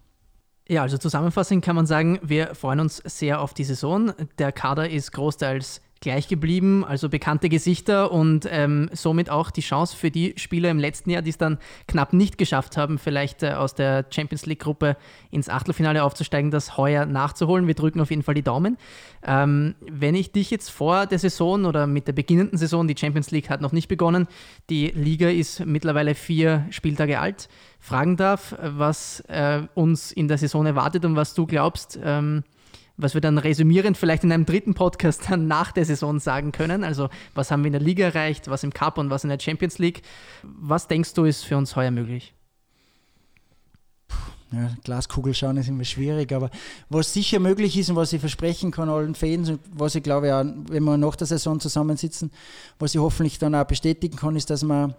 Ja, 0.69 0.83
also 0.83 0.97
zusammenfassend 0.97 1.65
kann 1.65 1.77
man 1.77 1.87
sagen, 1.87 2.19
wir 2.23 2.55
freuen 2.55 2.81
uns 2.81 2.99
sehr 3.05 3.41
auf 3.41 3.53
die 3.55 3.65
Saison. 3.65 4.13
Der 4.39 4.53
Kader 4.53 4.89
ist 4.89 5.13
großteils 5.13 5.81
gleich 6.03 6.29
geblieben, 6.29 6.85
also 6.85 7.09
bekannte 7.09 7.49
Gesichter 7.49 8.13
und 8.13 8.47
ähm, 8.51 8.91
somit 8.93 9.31
auch 9.31 9.51
die 9.51 9.63
Chance 9.63 9.97
für 9.97 10.11
die 10.11 10.35
Spieler 10.37 10.71
im 10.71 10.79
letzten 10.79 11.09
Jahr, 11.11 11.23
die 11.23 11.31
es 11.31 11.39
dann 11.39 11.59
knapp 11.89 12.13
nicht 12.13 12.37
geschafft 12.37 12.77
haben, 12.77 12.99
vielleicht 12.99 13.43
äh, 13.43 13.53
aus 13.53 13.75
der 13.75 14.05
Champions 14.11 14.45
League-Gruppe 14.45 14.97
ins 15.31 15.49
Achtelfinale 15.49 16.03
aufzusteigen, 16.03 16.51
das 16.51 16.77
heuer 16.77 17.07
nachzuholen. 17.07 17.67
Wir 17.67 17.75
drücken 17.75 18.01
auf 18.01 18.11
jeden 18.11 18.23
Fall 18.23 18.35
die 18.35 18.43
Daumen. 18.43 18.77
Ähm, 19.25 19.77
wenn 19.81 20.15
ich 20.15 20.33
dich 20.33 20.51
jetzt 20.51 20.71
vor 20.71 21.07
der 21.07 21.21
Saison 21.21 21.65
oder 21.65 21.87
mit 21.87 22.09
der 22.09 22.13
beginnenden 22.13 22.59
Saison, 22.59 22.87
die 22.87 22.97
Champions 22.99 23.31
League 23.31 23.49
hat 23.49 23.61
noch 23.61 23.73
nicht 23.73 23.89
begonnen, 23.89 24.27
die 24.69 24.89
Liga 24.89 25.31
ist 25.31 25.65
mittlerweile 25.65 26.15
vier 26.17 26.67
Spieltage 26.71 27.21
alt, 27.21 27.49
fragen 27.79 28.17
darf, 28.17 28.57
was 28.61 29.21
äh, 29.29 29.63
uns 29.75 30.11
in 30.11 30.27
der 30.27 30.39
Saison 30.39 30.67
erwartet 30.67 31.05
und 31.05 31.15
was 31.15 31.35
du 31.35 31.47
glaubst, 31.47 31.99
ähm, 32.03 32.43
was 33.03 33.15
wir 33.15 33.21
dann 33.21 33.39
resümierend 33.39 33.97
vielleicht 33.97 34.25
in 34.25 34.33
einem 34.33 34.47
dritten 34.47 34.75
Podcast 34.75 35.31
dann 35.31 35.47
nach 35.47 35.73
der 35.73 35.85
Saison 35.85 36.21
sagen 36.21 36.53
können. 36.53 36.85
Also 36.85 37.09
was 37.35 37.51
haben 37.51 37.63
wir 37.63 37.69
in 37.69 37.73
der 37.73 37.83
Liga 37.83 38.07
erreicht, 38.07 38.49
was 38.49 38.65
im 38.65 38.73
Cup 38.73 38.99
und 38.99 39.11
was 39.11 39.25
in 39.25 39.31
der 39.31 39.41
Champions 39.41 39.79
League. 39.79 40.03
Was 40.43 40.89
denkst 40.89 41.15
du, 41.15 41.25
ist 41.25 41.45
für 41.45 41.57
uns 41.57 41.77
heuer 41.77 41.91
möglich? 41.91 42.35
Ja, 44.53 44.71
Glaskugel 44.85 45.33
schauen 45.33 45.57
ist 45.57 45.69
immer 45.69 45.85
schwierig, 45.85 46.31
aber 46.31 46.51
was 46.91 47.15
sicher 47.15 47.41
möglich 47.41 47.79
ist 47.79 47.89
und 47.89 47.97
was 47.97 48.13
ich 48.13 48.21
versprechen 48.21 48.71
kann 48.71 48.91
allen 48.91 49.15
Fans 49.15 49.49
und 49.49 49.61
was 49.73 49.95
ich 49.95 50.03
glaube, 50.03 50.27
ja, 50.29 50.45
wenn 50.45 50.85
wir 50.85 50.99
nach 50.99 51.17
der 51.17 51.27
Saison 51.27 51.59
zusammensitzen, 51.59 52.31
was 52.79 52.95
ich 52.95 53.01
hoffentlich 53.01 53.39
dann 53.39 53.55
auch 53.55 53.65
bestätigen 53.65 54.17
kann, 54.17 54.37
ist, 54.37 54.51
dass 54.51 54.63
wir 54.63 54.95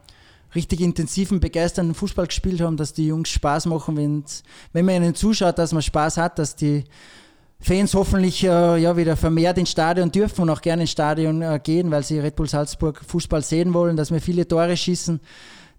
richtig 0.56 0.82
intensiven, 0.82 1.40
begeisternden 1.40 1.94
Fußball 1.94 2.28
gespielt 2.28 2.62
haben, 2.62 2.78
dass 2.78 2.94
die 2.94 3.08
Jungs 3.08 3.30
Spaß 3.30 3.68
machen, 3.68 3.96
wenn 3.96 4.86
man 4.86 4.96
ihnen 4.96 5.16
zuschaut, 5.16 5.60
dass 5.60 5.72
man 5.72 5.84
Spaß 5.84 6.18
hat, 6.18 6.40
dass 6.40 6.56
die 6.56 6.84
Fans 7.64 7.94
hoffentlich 7.94 8.44
äh, 8.44 8.78
ja, 8.78 8.98
wieder 8.98 9.16
vermehrt 9.16 9.58
ins 9.58 9.72
Stadion 9.72 10.12
dürfen 10.12 10.42
und 10.42 10.50
auch 10.50 10.62
gerne 10.62 10.84
ins 10.84 10.92
Stadion 10.92 11.42
äh, 11.42 11.62
gehen, 11.64 11.92
weil 11.92 12.04
sie 12.04 12.20
Red 12.20 12.36
Bull 12.36 12.50
Salzburg 12.50 13.02
Fußball 13.08 13.42
sehen 13.42 13.74
wollen, 13.74 13.96
dass 13.96 14.12
wir 14.12 14.20
viele 14.20 14.46
Tore 14.46 14.76
schießen, 14.76 15.22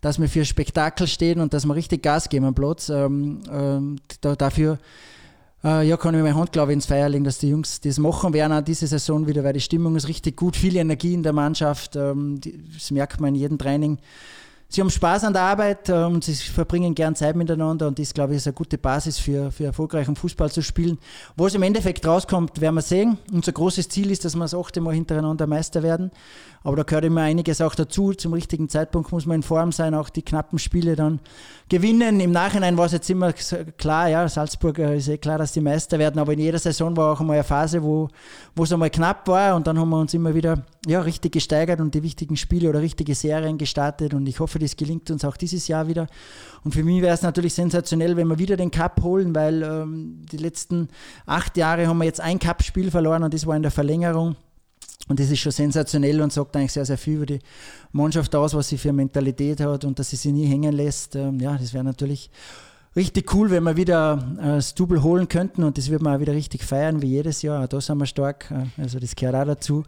dass 0.01 0.19
wir 0.19 0.31
für 0.31 0.47
Spektakel 0.47 1.07
stehen 1.07 1.41
und 1.41 1.53
dass 1.53 1.67
wir 1.67 1.75
richtig 1.75 2.03
Gas 2.03 2.31
geben 2.31 2.47
am 2.47 2.55
Platz. 2.55 2.89
Ähm, 2.89 3.41
ähm, 3.53 3.97
da, 4.23 4.35
dafür 4.35 4.79
äh, 5.63 5.87
ja, 5.87 5.99
kann 5.99 6.15
ich 6.15 6.23
meine 6.23 6.35
Hand, 6.35 6.53
glaube 6.53 6.73
ich, 6.73 6.77
ins 6.77 6.87
Feuer 6.87 7.11
legen, 7.11 7.25
dass 7.25 7.37
die 7.37 7.51
Jungs 7.51 7.83
das 7.83 7.99
machen 7.99 8.33
werden 8.33 8.55
auch 8.55 8.63
diese 8.63 8.87
Saison 8.87 9.27
wieder, 9.27 9.45
weil 9.45 9.53
die 9.53 9.61
Stimmung 9.61 9.95
ist 9.95 10.09
richtig 10.09 10.39
gut, 10.39 10.57
viel 10.57 10.77
Energie 10.77 11.13
in 11.13 11.23
der 11.23 11.35
Mannschaft, 11.35 11.97
ähm, 11.97 12.41
die, 12.41 12.65
das 12.73 12.93
merkt 12.93 13.21
man 13.21 13.35
in 13.35 13.41
jedem 13.41 13.59
Training. 13.59 13.99
Sie 14.75 14.81
haben 14.81 14.91
Spaß 14.91 15.23
an 15.23 15.33
der 15.33 15.43
Arbeit 15.43 15.89
äh, 15.89 15.93
und 15.93 16.25
sie 16.25 16.35
verbringen 16.35 16.97
gern 16.97 17.15
Zeit 17.15 17.37
miteinander 17.37 17.87
und 17.87 17.97
das, 18.01 18.13
glaube 18.13 18.33
ich, 18.33 18.39
ist 18.39 18.49
eine 18.49 18.55
gute 18.55 18.77
Basis 18.77 19.21
für, 19.21 19.53
für 19.53 19.67
erfolgreichen 19.67 20.17
Fußball 20.17 20.51
zu 20.51 20.63
spielen. 20.63 20.99
Wo 21.37 21.47
es 21.47 21.55
im 21.55 21.63
Endeffekt 21.63 22.05
rauskommt, 22.05 22.61
werden 22.61 22.75
wir 22.75 22.83
sehen. 22.83 23.19
Unser 23.33 23.53
großes 23.53 23.89
Ziel 23.89 24.11
ist, 24.11 24.25
dass 24.25 24.35
wir 24.35 24.41
das 24.43 24.53
achte 24.53 24.81
Mal 24.81 24.95
hintereinander 24.95 25.47
Meister 25.47 25.85
werden. 25.85 26.11
Aber 26.65 26.77
da 26.77 26.83
gehört 26.83 27.05
immer 27.05 27.21
einiges 27.21 27.61
auch 27.61 27.75
dazu. 27.75 28.15
Zum 28.15 28.33
richtigen 28.33 28.71
Zeitpunkt 28.71 29.13
muss 29.13 29.27
man 29.27 29.37
in 29.37 29.43
Form 29.43 29.71
sein, 29.71 29.95
auch 29.95 30.09
die 30.09 30.23
knappen 30.23 30.59
Spiele 30.59 30.97
dann 30.97 31.21
gewinnen. 31.69 32.21
Im 32.21 32.33
Nachhinein 32.33 32.79
war 32.79 32.87
es 32.87 32.93
jetzt 32.93 33.11
immer 33.11 33.35
klar, 33.35 34.09
ja, 34.09 34.27
Salzburg 34.29 34.79
äh, 34.79 34.97
ist 34.97 35.09
eh 35.09 35.19
klar, 35.19 35.37
dass 35.37 35.53
die 35.53 35.61
Meister 35.61 35.99
werden, 35.99 36.19
aber 36.19 36.33
in 36.33 36.39
jeder 36.39 36.59
Saison 36.59 36.97
war 36.97 37.13
auch 37.13 37.21
einmal 37.21 37.37
eine 37.37 37.45
Phase, 37.45 37.83
wo, 37.83 38.09
wo 38.57 38.65
es 38.65 38.73
einmal 38.73 38.89
knapp 38.89 39.29
war 39.29 39.55
und 39.57 39.67
dann 39.67 39.79
haben 39.79 39.91
wir 39.91 40.01
uns 40.01 40.15
immer 40.15 40.35
wieder 40.35 40.65
ja, 40.87 41.01
richtig 41.01 41.33
gesteigert 41.33 41.81
und 41.81 41.95
die 41.95 42.03
wichtigen 42.03 42.37
Spiele 42.37 42.71
oder 42.71 42.81
richtige 42.81 43.15
Serien 43.15 43.59
gestartet 43.59 44.15
und 44.15 44.27
ich 44.27 44.41
hoffe, 44.41 44.59
das 44.65 44.77
gelingt 44.77 45.11
uns 45.11 45.25
auch 45.25 45.37
dieses 45.37 45.69
Jahr 45.69 45.89
wieder. 45.89 46.09
Und 46.65 46.73
für 46.73 46.83
mich 46.83 47.03
wäre 47.03 47.15
es 47.15 47.23
natürlich 47.23 47.55
sensationell, 47.55 48.17
wenn 48.17 48.29
wir 48.29 48.39
wieder 48.39 48.57
den 48.57 48.71
Cup 48.71 49.03
holen, 49.03 49.35
weil 49.35 49.63
ähm, 49.63 50.23
die 50.31 50.39
letzten 50.39 50.89
acht 51.27 51.57
Jahre 51.57 51.87
haben 51.87 51.99
wir 51.99 52.05
jetzt 52.05 52.21
ein 52.21 52.39
Cup-Spiel 52.39 52.91
verloren 52.91 53.23
und 53.23 53.33
das 53.33 53.47
war 53.47 53.57
in 53.57 53.63
der 53.63 53.71
Verlängerung. 53.71 54.37
Und 55.09 55.21
das 55.21 55.31
ist 55.31 55.41
schon 55.41 55.53
sensationell 55.53 56.21
und 56.23 56.33
sagt 56.33 56.57
eigentlich 56.57 56.73
sehr, 56.73 56.87
sehr 56.87 56.97
viel 56.97 57.17
über 57.17 57.27
die 57.27 57.41
Mannschaft 57.93 58.35
aus, 58.35 58.55
was 58.55 58.69
sie 58.69 58.79
für 58.79 58.93
Mentalität 58.93 59.61
hat 59.61 59.85
und 59.85 59.99
dass 59.99 60.11
sie 60.11 60.17
sich 60.17 60.33
nie 60.33 60.47
hängen 60.47 60.73
lässt. 60.73 61.15
Ähm, 61.15 61.39
ja, 61.41 61.57
das 61.59 61.75
wäre 61.75 61.85
natürlich 61.85 62.31
richtig 62.97 63.35
cool, 63.35 63.51
wenn 63.51 63.65
wir 63.65 63.77
wieder 63.77 64.37
äh, 64.39 64.47
das 64.57 64.75
Double 64.75 65.03
holen 65.03 65.29
könnten 65.29 65.63
und 65.63 65.77
das 65.77 65.91
wird 65.91 66.01
man 66.01 66.17
auch 66.17 66.21
wieder 66.21 66.33
richtig 66.33 66.65
feiern, 66.65 67.03
wie 67.03 67.09
jedes 67.09 67.43
Jahr. 67.43 67.65
Auch 67.65 67.69
da 67.69 67.81
sind 67.81 67.99
wir 67.99 68.07
stark, 68.07 68.51
äh, 68.51 68.81
also 68.81 68.99
das 68.99 69.15
gehört 69.15 69.35
auch 69.37 69.45
dazu. 69.45 69.85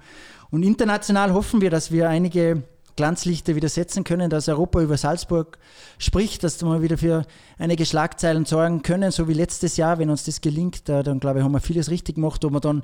Und 0.50 0.62
international 0.62 1.32
hoffen 1.32 1.60
wir, 1.60 1.70
dass 1.70 1.90
wir 1.90 2.08
einige 2.08 2.62
Glanzlichter 2.96 3.54
wieder 3.54 3.68
setzen 3.68 4.04
können, 4.04 4.30
dass 4.30 4.48
Europa 4.48 4.80
über 4.80 4.96
Salzburg 4.96 5.58
spricht, 5.98 6.42
dass 6.42 6.62
wir 6.62 6.82
wieder 6.82 6.98
für 6.98 7.26
einige 7.58 7.84
Schlagzeilen 7.84 8.46
sorgen 8.46 8.82
können, 8.82 9.12
so 9.12 9.28
wie 9.28 9.34
letztes 9.34 9.76
Jahr. 9.76 9.98
Wenn 9.98 10.10
uns 10.10 10.24
das 10.24 10.40
gelingt, 10.40 10.88
dann 10.88 11.20
glaube 11.20 11.38
ich, 11.38 11.44
haben 11.44 11.52
wir 11.52 11.60
vieles 11.60 11.90
richtig 11.90 12.16
gemacht, 12.16 12.44
ob 12.44 12.52
wir 12.52 12.60
dann 12.60 12.82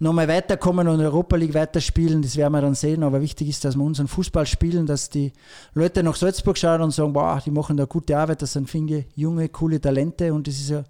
nochmal 0.00 0.28
weiterkommen 0.28 0.88
und 0.88 1.00
Europa 1.00 1.36
League 1.36 1.54
weiterspielen, 1.54 2.22
das 2.22 2.36
werden 2.36 2.52
wir 2.52 2.60
dann 2.60 2.74
sehen. 2.74 3.02
Aber 3.04 3.20
wichtig 3.20 3.48
ist, 3.48 3.64
dass 3.64 3.76
wir 3.76 3.84
unseren 3.84 4.08
Fußball 4.08 4.46
spielen, 4.46 4.86
dass 4.86 5.08
die 5.08 5.32
Leute 5.74 6.02
nach 6.02 6.16
Salzburg 6.16 6.58
schauen 6.58 6.82
und 6.82 6.90
sagen, 6.90 7.14
wow, 7.14 7.42
die 7.42 7.52
machen 7.52 7.76
da 7.76 7.84
gute 7.84 8.18
Arbeit, 8.18 8.42
das 8.42 8.54
sind 8.54 8.68
viele 8.68 9.04
junge, 9.14 9.48
coole 9.48 9.80
Talente 9.80 10.34
und 10.34 10.46
das 10.46 10.56
ist 10.56 10.70
ja 10.70 10.84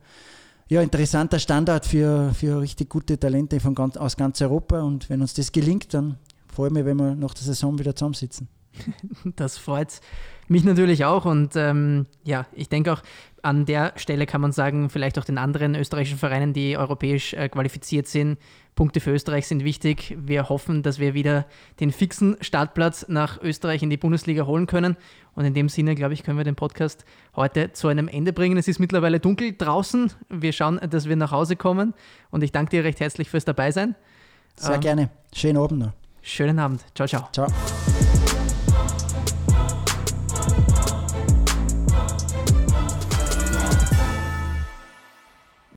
ja, 0.73 0.81
interessanter 0.81 1.39
Standard 1.39 1.85
für, 1.85 2.33
für 2.33 2.61
richtig 2.61 2.89
gute 2.89 3.19
Talente 3.19 3.61
von 3.61 3.75
ganz, 3.75 3.99
aus 3.99 4.17
ganz 4.17 4.41
Europa. 4.41 4.81
Und 4.81 5.11
wenn 5.11 5.21
uns 5.21 5.35
das 5.35 5.53
gelingt, 5.53 5.93
dann 5.93 6.17
freue 6.49 6.69
ich 6.69 6.73
mich, 6.73 6.87
wenn 6.87 6.97
wir 6.97 7.15
nach 7.15 7.35
der 7.35 7.43
Saison 7.43 7.79
wieder 7.79 7.95
zusammensitzen. 7.95 8.49
Das 9.37 9.59
freut 9.59 10.01
Mich 10.49 10.65
natürlich 10.65 11.05
auch 11.05 11.25
und 11.25 11.57
ähm, 11.57 12.07
ja, 12.25 12.47
ich 12.53 12.69
denke 12.69 12.93
auch, 12.93 13.03
an 13.43 13.67
der 13.67 13.93
Stelle 13.97 14.27
kann 14.27 14.41
man 14.41 14.53
sagen, 14.53 14.89
vielleicht 14.89 15.19
auch 15.19 15.25
den 15.25 15.39
anderen 15.39 15.75
österreichischen 15.75 16.19
Vereinen, 16.19 16.53
die 16.53 16.77
europäisch 16.77 17.35
äh, 17.35 17.49
qualifiziert 17.49 18.07
sind, 18.07 18.39
Punkte 18.75 19.01
für 19.01 19.11
Österreich 19.11 19.47
sind 19.47 19.65
wichtig. 19.65 20.17
Wir 20.19 20.49
hoffen, 20.49 20.83
dass 20.83 20.99
wir 20.99 21.13
wieder 21.13 21.45
den 21.81 21.91
fixen 21.91 22.37
Startplatz 22.41 23.07
nach 23.09 23.41
Österreich 23.43 23.83
in 23.83 23.91
die 23.91 23.99
Bundesliga 23.99 24.47
holen 24.47 24.67
können. 24.67 24.97
Und 25.35 25.45
in 25.45 25.55
dem 25.55 25.69
Sinne, 25.69 25.95
glaube 25.95 26.15
ich, 26.15 26.23
können 26.23 26.39
wir 26.39 26.45
den 26.45 26.55
Podcast 26.55 27.05
heute 27.37 27.73
zu 27.73 27.89
einem 27.89 28.09
Ende 28.09 28.33
bringen. 28.33 28.57
Es 28.57 28.69
ist 28.69 28.79
mittlerweile 28.79 29.21
dunkel 29.21 29.55
draußen. 29.57 30.11
Wir 30.31 30.53
schauen, 30.53 30.81
dass 30.89 31.09
wir 31.09 31.17
nach 31.17 31.33
Hause 31.33 31.57
kommen. 31.57 31.93
Und 32.31 32.43
ich 32.43 32.53
danke 32.53 32.71
dir 32.71 32.85
recht 32.85 33.01
herzlich 33.01 33.29
fürs 33.29 33.45
Dabeisein. 33.45 33.95
Sehr 34.57 34.77
ähm, 34.77 34.81
gerne. 34.81 35.11
Schönen 35.35 35.59
Abend 35.59 35.81
noch. 35.81 35.93
Schönen 36.23 36.59
Abend. 36.59 36.83
Ciao, 36.95 37.07
ciao. 37.07 37.29
Ciao. 37.33 37.47